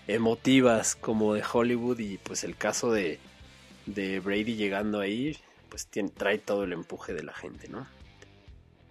emotivas 0.06 0.96
como 0.96 1.32
de 1.32 1.42
Hollywood 1.50 1.98
y 1.98 2.18
pues 2.18 2.44
el 2.44 2.58
caso 2.58 2.92
de, 2.92 3.18
de 3.86 4.20
Brady 4.20 4.54
llegando 4.56 5.00
ahí 5.00 5.38
pues 5.68 5.86
tiene, 5.86 6.10
trae 6.10 6.38
todo 6.38 6.64
el 6.64 6.72
empuje 6.72 7.14
de 7.14 7.22
la 7.22 7.34
gente, 7.34 7.68
¿no? 7.68 7.86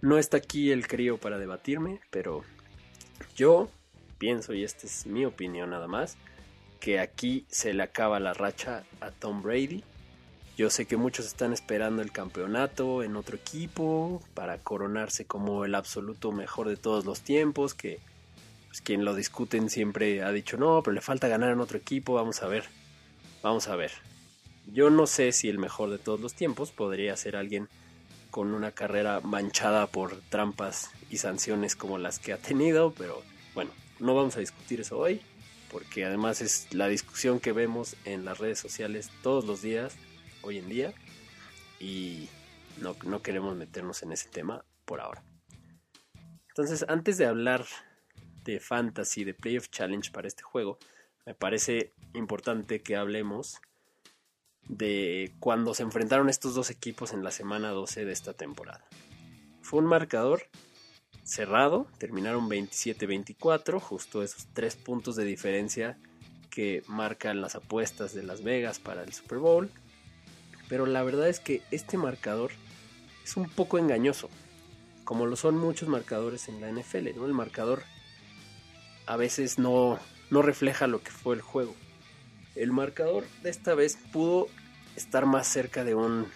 No 0.00 0.18
está 0.18 0.36
aquí 0.36 0.70
el 0.70 0.86
crío 0.86 1.18
para 1.18 1.38
debatirme, 1.38 2.00
pero 2.10 2.44
yo 3.34 3.68
pienso, 4.18 4.54
y 4.54 4.64
esta 4.64 4.86
es 4.86 5.06
mi 5.06 5.24
opinión 5.24 5.70
nada 5.70 5.86
más, 5.86 6.16
que 6.80 7.00
aquí 7.00 7.46
se 7.48 7.72
le 7.72 7.82
acaba 7.82 8.20
la 8.20 8.34
racha 8.34 8.84
a 9.00 9.10
Tom 9.10 9.42
Brady. 9.42 9.82
Yo 10.56 10.70
sé 10.70 10.86
que 10.86 10.96
muchos 10.96 11.26
están 11.26 11.52
esperando 11.52 12.02
el 12.02 12.12
campeonato 12.12 13.02
en 13.02 13.16
otro 13.16 13.36
equipo 13.36 14.22
para 14.34 14.58
coronarse 14.58 15.26
como 15.26 15.64
el 15.64 15.74
absoluto 15.74 16.32
mejor 16.32 16.68
de 16.68 16.76
todos 16.76 17.04
los 17.04 17.20
tiempos, 17.20 17.74
que 17.74 18.00
pues, 18.68 18.80
quien 18.80 19.04
lo 19.04 19.14
discuten 19.14 19.70
siempre 19.70 20.22
ha 20.22 20.32
dicho, 20.32 20.56
no, 20.56 20.82
pero 20.82 20.94
le 20.94 21.00
falta 21.00 21.28
ganar 21.28 21.50
en 21.50 21.60
otro 21.60 21.78
equipo, 21.78 22.14
vamos 22.14 22.42
a 22.42 22.46
ver, 22.46 22.64
vamos 23.42 23.68
a 23.68 23.76
ver. 23.76 23.92
Yo 24.66 24.90
no 24.90 25.06
sé 25.06 25.32
si 25.32 25.48
el 25.48 25.58
mejor 25.58 25.90
de 25.90 25.98
todos 25.98 26.20
los 26.20 26.34
tiempos 26.34 26.72
podría 26.72 27.16
ser 27.16 27.36
alguien 27.36 27.68
con 28.30 28.52
una 28.52 28.72
carrera 28.72 29.20
manchada 29.20 29.86
por 29.86 30.20
trampas 30.28 30.90
y 31.08 31.18
sanciones 31.18 31.76
como 31.76 31.98
las 31.98 32.18
que 32.18 32.32
ha 32.32 32.38
tenido, 32.38 32.92
pero 32.92 33.22
bueno, 33.54 33.70
no 34.00 34.14
vamos 34.14 34.36
a 34.36 34.40
discutir 34.40 34.80
eso 34.80 34.98
hoy, 34.98 35.22
porque 35.70 36.04
además 36.04 36.42
es 36.42 36.72
la 36.74 36.88
discusión 36.88 37.40
que 37.40 37.52
vemos 37.52 37.96
en 38.04 38.24
las 38.24 38.38
redes 38.38 38.58
sociales 38.58 39.10
todos 39.22 39.46
los 39.46 39.62
días, 39.62 39.96
hoy 40.42 40.58
en 40.58 40.68
día, 40.68 40.94
y 41.80 42.28
no, 42.80 42.96
no 43.04 43.22
queremos 43.22 43.56
meternos 43.56 44.02
en 44.02 44.12
ese 44.12 44.28
tema 44.28 44.64
por 44.84 45.00
ahora. 45.00 45.22
Entonces, 46.48 46.84
antes 46.88 47.18
de 47.18 47.26
hablar 47.26 47.64
de 48.44 48.60
Fantasy, 48.60 49.24
de 49.24 49.34
Playoff 49.34 49.68
Challenge 49.70 50.10
para 50.10 50.28
este 50.28 50.42
juego, 50.42 50.78
me 51.24 51.34
parece 51.34 51.94
importante 52.14 52.82
que 52.82 52.96
hablemos 52.96 53.60
de 54.68 55.32
cuando 55.38 55.74
se 55.74 55.82
enfrentaron 55.82 56.28
estos 56.28 56.54
dos 56.54 56.70
equipos 56.70 57.12
en 57.12 57.22
la 57.22 57.30
semana 57.30 57.70
12 57.70 58.04
de 58.04 58.12
esta 58.12 58.32
temporada. 58.32 58.84
Fue 59.62 59.80
un 59.80 59.86
marcador 59.86 60.42
cerrado, 61.24 61.86
terminaron 61.98 62.48
27-24, 62.48 63.80
justo 63.80 64.22
esos 64.22 64.46
tres 64.52 64.76
puntos 64.76 65.16
de 65.16 65.24
diferencia 65.24 65.98
que 66.50 66.82
marcan 66.86 67.40
las 67.40 67.54
apuestas 67.54 68.14
de 68.14 68.22
Las 68.22 68.42
Vegas 68.42 68.78
para 68.78 69.02
el 69.02 69.12
Super 69.12 69.38
Bowl. 69.38 69.70
Pero 70.68 70.86
la 70.86 71.02
verdad 71.02 71.28
es 71.28 71.40
que 71.40 71.62
este 71.70 71.98
marcador 71.98 72.50
es 73.24 73.36
un 73.36 73.48
poco 73.48 73.78
engañoso, 73.78 74.30
como 75.04 75.26
lo 75.26 75.36
son 75.36 75.56
muchos 75.58 75.88
marcadores 75.88 76.48
en 76.48 76.60
la 76.60 76.70
NFL. 76.70 77.08
El 77.08 77.32
marcador 77.32 77.82
a 79.06 79.16
veces 79.16 79.58
no, 79.58 79.98
no 80.30 80.42
refleja 80.42 80.86
lo 80.86 81.02
que 81.02 81.10
fue 81.10 81.34
el 81.34 81.40
juego. 81.40 81.74
El 82.56 82.72
marcador 82.72 83.24
de 83.42 83.50
esta 83.50 83.74
vez 83.74 83.98
pudo 84.12 84.48
estar 84.96 85.26
más 85.26 85.46
cerca 85.46 85.84
de 85.84 85.94
un 85.94 86.26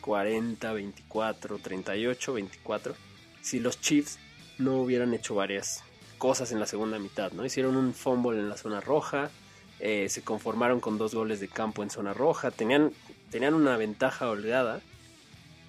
40, 0.00 0.72
24, 0.72 1.58
38, 1.58 2.32
24 2.32 2.94
si 3.42 3.60
los 3.60 3.80
Chiefs 3.80 4.18
no 4.58 4.78
hubieran 4.78 5.14
hecho 5.14 5.34
varias 5.34 5.82
cosas 6.18 6.52
en 6.52 6.60
la 6.60 6.66
segunda 6.66 6.98
mitad, 6.98 7.32
¿no? 7.32 7.44
Hicieron 7.44 7.76
un 7.76 7.94
fumble 7.94 8.38
en 8.38 8.48
la 8.48 8.56
zona 8.56 8.80
roja, 8.80 9.30
eh, 9.78 10.08
se 10.08 10.22
conformaron 10.22 10.80
con 10.80 10.98
dos 10.98 11.14
goles 11.14 11.40
de 11.40 11.48
campo 11.48 11.82
en 11.82 11.90
zona 11.90 12.12
roja, 12.12 12.50
tenían, 12.50 12.92
tenían 13.30 13.54
una 13.54 13.76
ventaja 13.76 14.28
holgada 14.28 14.80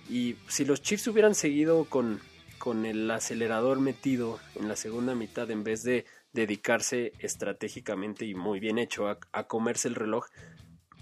y 0.09 0.35
si 0.47 0.65
los 0.65 0.81
Chiefs 0.81 1.07
hubieran 1.07 1.35
seguido 1.35 1.85
con, 1.85 2.19
con 2.57 2.85
el 2.85 3.09
acelerador 3.09 3.79
metido 3.79 4.39
en 4.55 4.67
la 4.67 4.75
segunda 4.75 5.15
mitad 5.15 5.49
en 5.51 5.63
vez 5.63 5.83
de 5.83 6.05
dedicarse 6.33 7.13
estratégicamente 7.19 8.25
y 8.25 8.35
muy 8.35 8.59
bien 8.59 8.77
hecho 8.77 9.07
a, 9.07 9.47
comerse 9.47 9.87
el 9.87 9.95
reloj, 9.95 10.25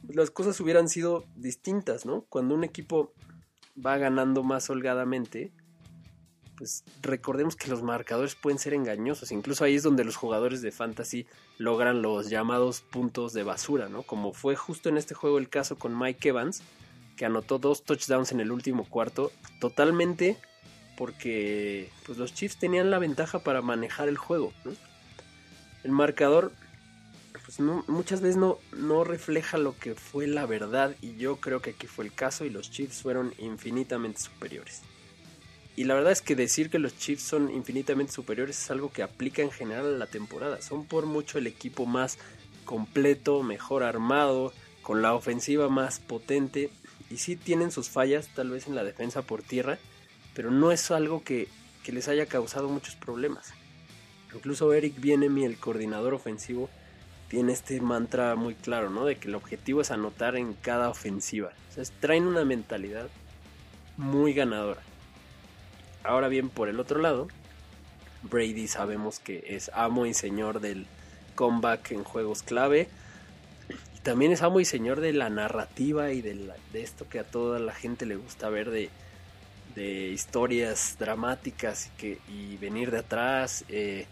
las 0.07 0.31
cosas 0.31 0.59
hubieran 0.59 0.89
sido 0.89 1.25
distintas, 1.35 2.05
¿no? 2.05 2.25
Cuando 2.29 2.55
un 2.55 2.63
equipo 2.63 3.13
va 3.85 3.97
ganando 3.97 4.43
más 4.43 4.69
holgadamente, 4.69 5.51
pues 6.57 6.83
recordemos 7.01 7.55
que 7.55 7.69
los 7.69 7.83
marcadores 7.83 8.35
pueden 8.35 8.59
ser 8.59 8.73
engañosos. 8.73 9.31
Incluso 9.31 9.63
ahí 9.63 9.75
es 9.75 9.83
donde 9.83 10.03
los 10.03 10.15
jugadores 10.15 10.61
de 10.61 10.71
fantasy 10.71 11.27
logran 11.57 12.01
los 12.01 12.29
llamados 12.29 12.81
puntos 12.81 13.33
de 13.33 13.43
basura, 13.43 13.87
¿no? 13.87 14.03
Como 14.03 14.33
fue 14.33 14.55
justo 14.55 14.89
en 14.89 14.97
este 14.97 15.13
juego 15.13 15.37
el 15.37 15.49
caso 15.49 15.77
con 15.77 15.97
Mike 15.97 16.29
Evans, 16.29 16.63
que 17.15 17.25
anotó 17.25 17.59
dos 17.59 17.83
touchdowns 17.83 18.31
en 18.31 18.39
el 18.39 18.51
último 18.51 18.85
cuarto, 18.85 19.31
totalmente 19.59 20.37
porque 20.97 21.89
pues 22.05 22.17
los 22.17 22.33
Chiefs 22.33 22.57
tenían 22.57 22.91
la 22.91 22.99
ventaja 22.99 23.39
para 23.39 23.61
manejar 23.61 24.09
el 24.09 24.17
juego, 24.17 24.51
¿no? 24.65 24.71
El 25.83 25.91
marcador 25.91 26.51
pues 27.49 27.59
muchas 27.59 28.21
veces 28.21 28.37
no, 28.37 28.59
no 28.77 29.03
refleja 29.03 29.57
lo 29.57 29.75
que 29.75 29.95
fue 29.95 30.27
la 30.27 30.45
verdad 30.45 30.95
y 31.01 31.15
yo 31.15 31.37
creo 31.37 31.63
que 31.63 31.71
aquí 31.71 31.87
fue 31.87 32.05
el 32.05 32.13
caso 32.13 32.45
y 32.45 32.51
los 32.51 32.69
Chiefs 32.69 33.01
fueron 33.01 33.33
infinitamente 33.39 34.21
superiores. 34.21 34.83
Y 35.75 35.85
la 35.85 35.95
verdad 35.95 36.11
es 36.11 36.21
que 36.21 36.35
decir 36.35 36.69
que 36.69 36.77
los 36.77 36.95
Chiefs 36.95 37.23
son 37.23 37.49
infinitamente 37.51 38.13
superiores 38.13 38.59
es 38.61 38.69
algo 38.69 38.91
que 38.91 39.01
aplica 39.01 39.41
en 39.41 39.49
general 39.49 39.87
a 39.87 39.97
la 39.97 40.05
temporada. 40.05 40.61
Son 40.61 40.85
por 40.85 41.07
mucho 41.07 41.39
el 41.39 41.47
equipo 41.47 41.87
más 41.87 42.19
completo, 42.65 43.41
mejor 43.41 43.81
armado, 43.81 44.53
con 44.83 45.01
la 45.01 45.15
ofensiva 45.15 45.69
más 45.69 45.99
potente. 45.99 46.69
Y 47.09 47.17
sí 47.17 47.35
tienen 47.35 47.71
sus 47.71 47.89
fallas, 47.89 48.27
tal 48.35 48.51
vez 48.51 48.67
en 48.67 48.75
la 48.75 48.83
defensa 48.83 49.23
por 49.23 49.41
tierra, 49.41 49.79
pero 50.35 50.51
no 50.51 50.71
es 50.71 50.91
algo 50.91 51.23
que 51.23 51.47
les 51.87 52.07
haya 52.07 52.27
causado 52.27 52.69
muchos 52.69 52.95
problemas. 52.95 53.53
Incluso 54.33 54.73
Eric 54.73 54.99
Bienemi, 54.99 55.43
el 55.43 55.57
coordinador 55.57 56.13
ofensivo, 56.13 56.69
tiene 57.29 57.53
este 57.53 57.79
mantra 57.81 58.35
muy 58.35 58.55
claro, 58.55 58.89
¿no? 58.89 59.05
De 59.05 59.15
que 59.15 59.27
el 59.27 59.35
objetivo 59.35 59.81
es 59.81 59.91
anotar 59.91 60.35
en 60.35 60.53
cada 60.53 60.89
ofensiva. 60.89 61.51
O 61.69 61.73
sea, 61.73 61.83
traen 61.99 62.25
una 62.25 62.45
mentalidad 62.45 63.07
muy 63.97 64.33
ganadora. 64.33 64.81
Ahora 66.03 66.27
bien, 66.27 66.49
por 66.49 66.69
el 66.69 66.79
otro 66.79 66.99
lado, 66.99 67.27
Brady 68.23 68.67
sabemos 68.67 69.19
que 69.19 69.43
es 69.47 69.69
amo 69.73 70.05
y 70.05 70.13
señor 70.13 70.59
del 70.59 70.87
comeback 71.35 71.91
en 71.91 72.03
juegos 72.03 72.43
clave. 72.43 72.87
Y 73.95 73.99
también 73.99 74.31
es 74.31 74.41
amo 74.41 74.59
y 74.59 74.65
señor 74.65 74.99
de 74.99 75.13
la 75.13 75.29
narrativa 75.29 76.11
y 76.11 76.21
de, 76.21 76.51
esto 76.73 77.07
que 77.09 77.19
a 77.19 77.23
toda 77.23 77.59
la 77.59 77.73
gente 77.73 78.05
le 78.05 78.15
gusta 78.15 78.49
ver 78.49 78.69
de, 78.71 78.89
historias 80.11 80.97
dramáticas 80.99 81.87
y, 81.87 81.89
que, 81.97 82.57
venir 82.59 82.91
de 82.91 82.99
atrás. 82.99 83.63
Eh, 83.69 84.07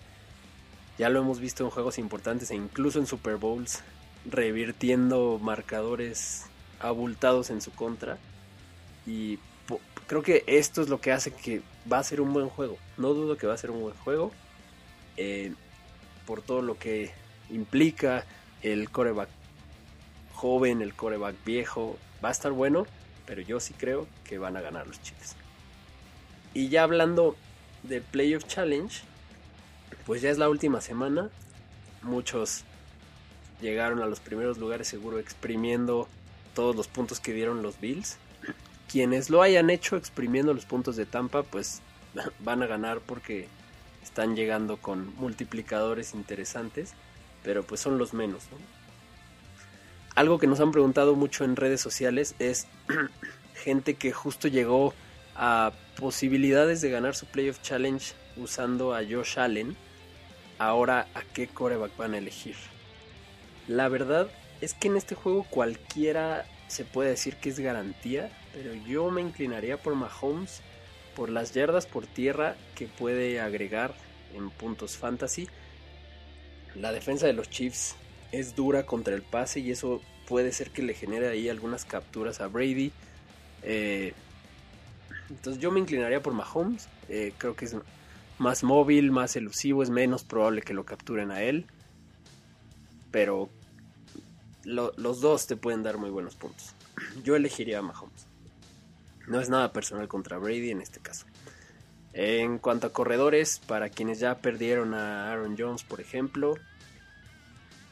ya 0.97 1.09
lo 1.09 1.19
hemos 1.19 1.39
visto 1.39 1.63
en 1.63 1.69
juegos 1.69 1.97
importantes 1.97 2.51
e 2.51 2.55
incluso 2.55 2.99
en 2.99 3.05
Super 3.05 3.37
Bowls, 3.37 3.83
revirtiendo 4.25 5.39
marcadores 5.41 6.45
abultados 6.79 7.49
en 7.49 7.61
su 7.61 7.71
contra. 7.71 8.17
Y 9.05 9.39
creo 10.07 10.23
que 10.23 10.43
esto 10.47 10.81
es 10.81 10.89
lo 10.89 10.99
que 10.99 11.11
hace 11.11 11.31
que 11.31 11.61
va 11.91 11.99
a 11.99 12.03
ser 12.03 12.21
un 12.21 12.33
buen 12.33 12.49
juego. 12.49 12.77
No 12.97 13.13
dudo 13.13 13.37
que 13.37 13.47
va 13.47 13.53
a 13.53 13.57
ser 13.57 13.71
un 13.71 13.81
buen 13.81 13.95
juego. 13.97 14.31
Eh, 15.17 15.53
por 16.25 16.41
todo 16.41 16.61
lo 16.61 16.77
que 16.77 17.11
implica 17.49 18.25
el 18.61 18.89
coreback 18.89 19.29
joven, 20.33 20.81
el 20.81 20.93
coreback 20.93 21.35
viejo. 21.45 21.97
Va 22.23 22.29
a 22.29 22.31
estar 22.31 22.51
bueno, 22.51 22.85
pero 23.25 23.41
yo 23.41 23.59
sí 23.59 23.73
creo 23.73 24.07
que 24.23 24.37
van 24.37 24.57
a 24.57 24.61
ganar 24.61 24.87
los 24.87 25.01
Chiefs. 25.01 25.35
Y 26.53 26.69
ya 26.69 26.83
hablando 26.83 27.35
de 27.83 28.01
Playoff 28.01 28.45
Challenge, 28.45 29.01
pues 30.07 30.21
ya 30.21 30.29
es 30.31 30.37
la 30.37 30.47
última 30.47 30.79
semana. 30.79 31.29
Muchos 32.01 32.63
llegaron 33.59 34.01
a 34.01 34.05
los 34.05 34.21
primeros 34.21 34.57
lugares 34.57 34.87
seguro 34.87 35.19
exprimiendo 35.19 36.07
todos 36.55 36.77
los 36.77 36.87
puntos 36.87 37.19
que 37.19 37.33
dieron 37.33 37.61
los 37.61 37.81
Bills. 37.81 38.17
Quienes 38.89 39.29
lo 39.29 39.41
hayan 39.41 39.69
hecho 39.69 39.97
exprimiendo 39.97 40.53
los 40.53 40.65
puntos 40.65 40.95
de 40.95 41.05
Tampa, 41.05 41.43
pues 41.43 41.81
van 42.39 42.63
a 42.63 42.67
ganar 42.67 43.01
porque 43.01 43.49
están 44.01 44.37
llegando 44.37 44.77
con 44.77 45.13
multiplicadores 45.17 46.13
interesantes, 46.13 46.93
pero 47.43 47.63
pues 47.63 47.81
son 47.81 47.97
los 47.97 48.13
menos. 48.13 48.43
Algo 50.15 50.39
que 50.39 50.47
nos 50.47 50.61
han 50.61 50.71
preguntado 50.71 51.15
mucho 51.15 51.43
en 51.43 51.57
redes 51.57 51.81
sociales 51.81 52.33
es 52.39 52.65
gente 53.55 53.95
que 53.95 54.13
justo 54.13 54.47
llegó 54.47 54.93
a 55.35 55.73
posibilidades 55.99 56.79
de 56.79 56.91
ganar 56.91 57.13
su 57.13 57.25
Playoff 57.25 57.61
Challenge 57.61 58.13
usando 58.37 58.95
a 58.95 59.01
Josh 59.03 59.37
Allen 59.37 59.75
Ahora, 60.59 61.07
¿a 61.13 61.21
qué 61.33 61.47
coreback 61.47 61.95
van 61.97 62.13
a 62.13 62.17
elegir? 62.17 62.55
La 63.67 63.89
verdad 63.89 64.29
es 64.61 64.73
que 64.73 64.87
en 64.87 64.97
este 64.97 65.15
juego 65.15 65.45
cualquiera 65.49 66.45
se 66.67 66.83
puede 66.83 67.11
decir 67.11 67.35
que 67.35 67.49
es 67.49 67.59
garantía, 67.59 68.31
pero 68.53 68.73
yo 68.73 69.11
me 69.11 69.21
inclinaría 69.21 69.77
por 69.77 69.95
Mahomes 69.95 70.61
por 71.15 71.29
las 71.29 71.53
yardas 71.53 71.87
por 71.87 72.05
tierra 72.05 72.55
que 72.75 72.87
puede 72.87 73.41
agregar 73.41 73.93
en 74.35 74.49
puntos 74.51 74.97
fantasy. 74.97 75.47
La 76.75 76.91
defensa 76.91 77.25
de 77.25 77.33
los 77.33 77.49
Chiefs 77.49 77.95
es 78.31 78.55
dura 78.55 78.85
contra 78.85 79.15
el 79.15 79.23
pase 79.23 79.59
y 79.59 79.71
eso 79.71 80.01
puede 80.27 80.51
ser 80.51 80.69
que 80.69 80.83
le 80.83 80.93
genere 80.93 81.27
ahí 81.27 81.49
algunas 81.49 81.85
capturas 81.85 82.39
a 82.39 82.47
Brady. 82.47 82.91
Eh, 83.63 84.13
entonces 85.29 85.61
yo 85.61 85.71
me 85.71 85.79
inclinaría 85.79 86.21
por 86.21 86.33
Mahomes. 86.33 86.87
Eh, 87.09 87.33
creo 87.37 87.55
que 87.55 87.65
es 87.65 87.75
más 88.37 88.63
móvil, 88.63 89.11
más 89.11 89.35
elusivo, 89.35 89.83
es 89.83 89.89
menos 89.89 90.23
probable 90.23 90.61
que 90.61 90.73
lo 90.73 90.85
capturen 90.85 91.31
a 91.31 91.41
él. 91.41 91.65
Pero 93.11 93.49
los 94.63 95.21
dos 95.21 95.47
te 95.47 95.55
pueden 95.55 95.83
dar 95.83 95.97
muy 95.97 96.09
buenos 96.09 96.35
puntos. 96.35 96.73
Yo 97.23 97.35
elegiría 97.35 97.79
a 97.79 97.81
Mahomes. 97.81 98.27
No 99.27 99.39
es 99.39 99.49
nada 99.49 99.73
personal 99.73 100.07
contra 100.07 100.37
Brady 100.37 100.71
en 100.71 100.81
este 100.81 100.99
caso. 100.99 101.25
En 102.13 102.57
cuanto 102.57 102.87
a 102.87 102.93
corredores, 102.93 103.59
para 103.67 103.89
quienes 103.89 104.19
ya 104.19 104.39
perdieron 104.39 104.93
a 104.93 105.31
Aaron 105.31 105.55
Jones, 105.57 105.83
por 105.83 106.01
ejemplo, 106.01 106.55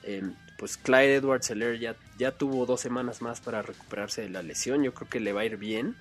em, 0.03 0.34
pues 0.58 0.77
Clyde 0.77 1.15
Edwards 1.15 1.45
Seller 1.45 1.79
ya, 1.79 1.95
ya 2.17 2.31
tuvo 2.31 2.65
dos 2.65 2.81
semanas 2.81 3.21
más 3.21 3.41
para 3.41 3.62
recuperarse 3.62 4.21
de 4.21 4.29
la 4.29 4.41
lesión. 4.41 4.84
Yo 4.84 4.93
creo 4.93 5.10
que 5.10 5.19
le 5.19 5.34
va 5.34 5.41
a 5.41 5.45
ir 5.45 5.58
bien 5.58 5.95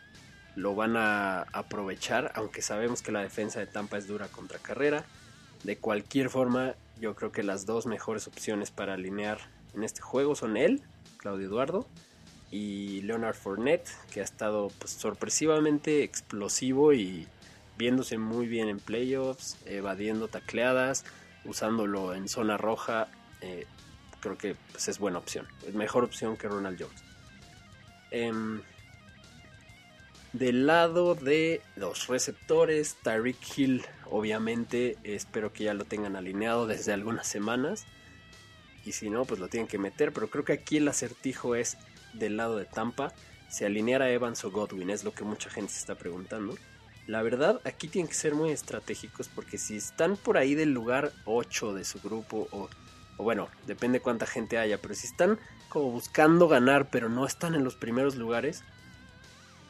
lo 0.56 0.74
van 0.74 0.96
a 0.96 1.42
aprovechar, 1.52 2.32
aunque 2.34 2.62
sabemos 2.62 3.02
que 3.02 3.12
la 3.12 3.20
defensa 3.20 3.60
de 3.60 3.66
Tampa 3.66 3.98
es 3.98 4.06
dura 4.06 4.28
contra 4.28 4.58
carrera. 4.58 5.04
De 5.64 5.78
cualquier 5.78 6.30
forma, 6.30 6.74
yo 7.00 7.14
creo 7.14 7.32
que 7.32 7.42
las 7.42 7.66
dos 7.66 7.86
mejores 7.86 8.26
opciones 8.26 8.70
para 8.70 8.94
alinear 8.94 9.38
en 9.74 9.82
este 9.82 10.00
juego 10.00 10.34
son 10.34 10.56
él, 10.56 10.82
Claudio 11.16 11.46
Eduardo, 11.46 11.86
y 12.50 13.00
Leonard 13.02 13.34
Fournette, 13.34 13.88
que 14.12 14.20
ha 14.20 14.24
estado 14.24 14.70
pues, 14.78 14.92
sorpresivamente 14.92 16.04
explosivo 16.04 16.92
y 16.92 17.26
viéndose 17.76 18.18
muy 18.18 18.46
bien 18.46 18.68
en 18.68 18.78
playoffs, 18.78 19.56
evadiendo 19.66 20.28
tacleadas, 20.28 21.04
usándolo 21.44 22.14
en 22.14 22.28
zona 22.28 22.56
roja. 22.56 23.08
Eh, 23.40 23.66
creo 24.20 24.38
que 24.38 24.54
pues, 24.70 24.86
es 24.86 24.98
buena 24.98 25.18
opción, 25.18 25.48
es 25.66 25.74
mejor 25.74 26.04
opción 26.04 26.36
que 26.36 26.48
Ronald 26.48 26.80
Jones. 26.80 27.02
Em, 28.12 28.62
del 30.34 30.66
lado 30.66 31.14
de 31.14 31.62
los 31.76 32.08
receptores, 32.08 32.96
Tyreek 33.04 33.38
Hill, 33.56 33.86
obviamente, 34.10 34.98
espero 35.04 35.52
que 35.52 35.64
ya 35.64 35.74
lo 35.74 35.84
tengan 35.84 36.16
alineado 36.16 36.66
desde 36.66 36.92
algunas 36.92 37.28
semanas. 37.28 37.86
Y 38.84 38.92
si 38.92 39.10
no, 39.10 39.24
pues 39.24 39.38
lo 39.38 39.48
tienen 39.48 39.68
que 39.68 39.78
meter. 39.78 40.12
Pero 40.12 40.28
creo 40.28 40.44
que 40.44 40.52
aquí 40.52 40.78
el 40.78 40.88
acertijo 40.88 41.54
es 41.54 41.78
del 42.14 42.36
lado 42.36 42.56
de 42.56 42.64
Tampa. 42.64 43.12
Si 43.48 43.64
alineara 43.64 44.10
Evans 44.10 44.44
o 44.44 44.50
Godwin, 44.50 44.90
es 44.90 45.04
lo 45.04 45.12
que 45.14 45.22
mucha 45.22 45.50
gente 45.50 45.72
se 45.72 45.78
está 45.78 45.94
preguntando. 45.94 46.56
La 47.06 47.22
verdad, 47.22 47.60
aquí 47.64 47.86
tienen 47.86 48.08
que 48.08 48.14
ser 48.14 48.34
muy 48.34 48.50
estratégicos 48.50 49.28
porque 49.28 49.56
si 49.56 49.76
están 49.76 50.16
por 50.16 50.36
ahí 50.36 50.56
del 50.56 50.72
lugar 50.72 51.12
8 51.26 51.74
de 51.74 51.84
su 51.84 52.00
grupo, 52.00 52.48
o, 52.50 52.68
o 53.18 53.22
bueno, 53.22 53.48
depende 53.66 54.00
cuánta 54.00 54.26
gente 54.26 54.58
haya, 54.58 54.80
pero 54.80 54.94
si 54.94 55.06
están 55.06 55.38
como 55.68 55.90
buscando 55.90 56.48
ganar 56.48 56.88
pero 56.90 57.10
no 57.10 57.26
están 57.26 57.54
en 57.54 57.62
los 57.62 57.76
primeros 57.76 58.16
lugares, 58.16 58.64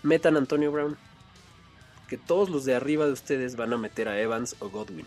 metan 0.04 0.36
a 0.36 0.38
Antonio 0.38 0.70
Brown. 0.70 0.96
Que 2.08 2.16
todos 2.16 2.50
los 2.50 2.64
de 2.64 2.74
arriba 2.74 3.06
de 3.06 3.12
ustedes 3.12 3.56
van 3.56 3.72
a 3.72 3.78
meter 3.78 4.08
a 4.08 4.20
Evans 4.20 4.54
o 4.60 4.68
Godwin. 4.68 5.06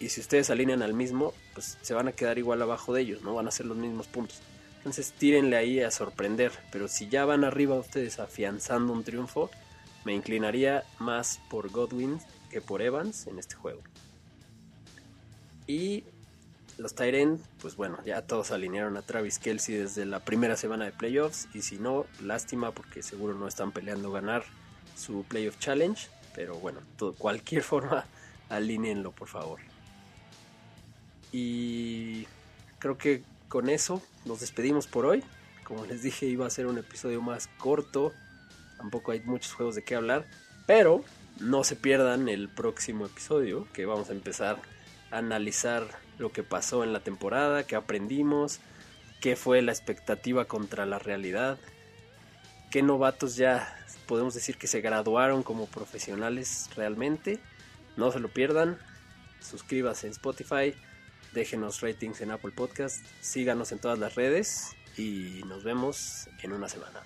Y 0.00 0.08
si 0.08 0.20
ustedes 0.20 0.48
alinean 0.48 0.82
al 0.82 0.94
mismo, 0.94 1.34
pues 1.52 1.76
se 1.82 1.92
van 1.92 2.08
a 2.08 2.12
quedar 2.12 2.38
igual 2.38 2.62
abajo 2.62 2.94
de 2.94 3.02
ellos, 3.02 3.22
no 3.22 3.34
van 3.34 3.48
a 3.48 3.50
ser 3.50 3.66
los 3.66 3.76
mismos 3.76 4.06
puntos. 4.06 4.40
Entonces 4.78 5.12
tírenle 5.12 5.56
ahí 5.56 5.80
a 5.80 5.90
sorprender. 5.90 6.52
Pero 6.70 6.88
si 6.88 7.08
ya 7.08 7.24
van 7.24 7.44
arriba 7.44 7.74
ustedes 7.74 8.20
afianzando 8.20 8.92
un 8.92 9.04
triunfo, 9.04 9.50
me 10.04 10.14
inclinaría 10.14 10.84
más 11.00 11.40
por 11.50 11.70
Godwin 11.70 12.20
que 12.50 12.60
por 12.60 12.80
Evans 12.80 13.26
en 13.26 13.38
este 13.38 13.56
juego. 13.56 13.82
Y 15.66 16.04
los 16.78 16.94
Tyrant, 16.94 17.40
pues 17.60 17.76
bueno, 17.76 17.98
ya 18.04 18.22
todos 18.22 18.50
alinearon 18.50 18.96
a 18.96 19.02
Travis 19.02 19.38
Kelsey 19.38 19.76
desde 19.76 20.04
la 20.04 20.20
primera 20.20 20.56
semana 20.56 20.84
de 20.84 20.92
playoffs. 20.92 21.48
Y 21.54 21.62
si 21.62 21.78
no, 21.78 22.06
lástima 22.20 22.72
porque 22.72 23.02
seguro 23.02 23.34
no 23.34 23.48
están 23.48 23.72
peleando 23.72 24.10
ganar 24.12 24.44
su 24.96 25.24
playoff 25.24 25.58
challenge. 25.58 26.08
Pero 26.34 26.56
bueno, 26.56 26.80
de 27.00 27.12
cualquier 27.12 27.62
forma, 27.62 28.04
alínenlo 28.48 29.12
por 29.12 29.28
favor. 29.28 29.60
Y 31.32 32.26
creo 32.78 32.98
que 32.98 33.22
con 33.48 33.68
eso 33.68 34.02
nos 34.24 34.40
despedimos 34.40 34.86
por 34.86 35.06
hoy. 35.06 35.24
Como 35.64 35.86
les 35.86 36.02
dije, 36.02 36.26
iba 36.26 36.46
a 36.46 36.50
ser 36.50 36.66
un 36.66 36.78
episodio 36.78 37.22
más 37.22 37.48
corto. 37.58 38.12
Tampoco 38.76 39.12
hay 39.12 39.20
muchos 39.20 39.54
juegos 39.54 39.74
de 39.74 39.82
qué 39.82 39.94
hablar. 39.94 40.26
Pero 40.66 41.02
no 41.40 41.64
se 41.64 41.76
pierdan 41.76 42.28
el 42.28 42.48
próximo 42.48 43.06
episodio 43.06 43.66
que 43.72 43.86
vamos 43.86 44.10
a 44.10 44.12
empezar 44.12 44.58
analizar 45.10 45.86
lo 46.18 46.32
que 46.32 46.42
pasó 46.42 46.84
en 46.84 46.92
la 46.92 47.00
temporada, 47.00 47.66
qué 47.66 47.76
aprendimos, 47.76 48.60
qué 49.20 49.36
fue 49.36 49.62
la 49.62 49.72
expectativa 49.72 50.46
contra 50.46 50.86
la 50.86 50.98
realidad, 50.98 51.58
qué 52.70 52.82
novatos 52.82 53.36
ya 53.36 53.76
podemos 54.06 54.34
decir 54.34 54.56
que 54.56 54.66
se 54.66 54.80
graduaron 54.80 55.42
como 55.42 55.66
profesionales 55.66 56.70
realmente. 56.76 57.40
No 57.96 58.12
se 58.12 58.20
lo 58.20 58.28
pierdan, 58.28 58.78
suscríbase 59.40 60.06
en 60.06 60.12
Spotify, 60.12 60.74
déjenos 61.32 61.80
ratings 61.80 62.20
en 62.20 62.30
Apple 62.30 62.52
Podcast, 62.52 63.04
síganos 63.20 63.72
en 63.72 63.78
todas 63.78 63.98
las 63.98 64.14
redes 64.14 64.76
y 64.96 65.42
nos 65.46 65.64
vemos 65.64 66.28
en 66.42 66.52
una 66.52 66.68
semana. 66.68 67.02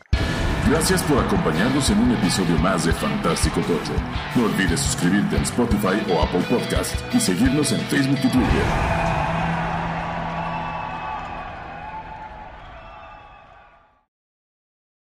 Gracias 0.70 1.02
por 1.02 1.18
acompañarnos 1.18 1.90
en 1.90 1.98
un 1.98 2.12
episodio 2.12 2.56
más 2.58 2.84
de 2.84 2.92
Fantástico 2.92 3.60
Tocho. 3.62 3.92
No 4.36 4.44
olvides 4.44 4.78
suscribirte 4.78 5.36
en 5.36 5.42
Spotify 5.42 6.00
o 6.08 6.22
Apple 6.22 6.44
Podcast 6.48 6.94
y 7.12 7.18
seguirnos 7.18 7.72
en 7.72 7.80
Facebook 7.80 8.20
y 8.22 8.28
Twitter. 8.28 9.09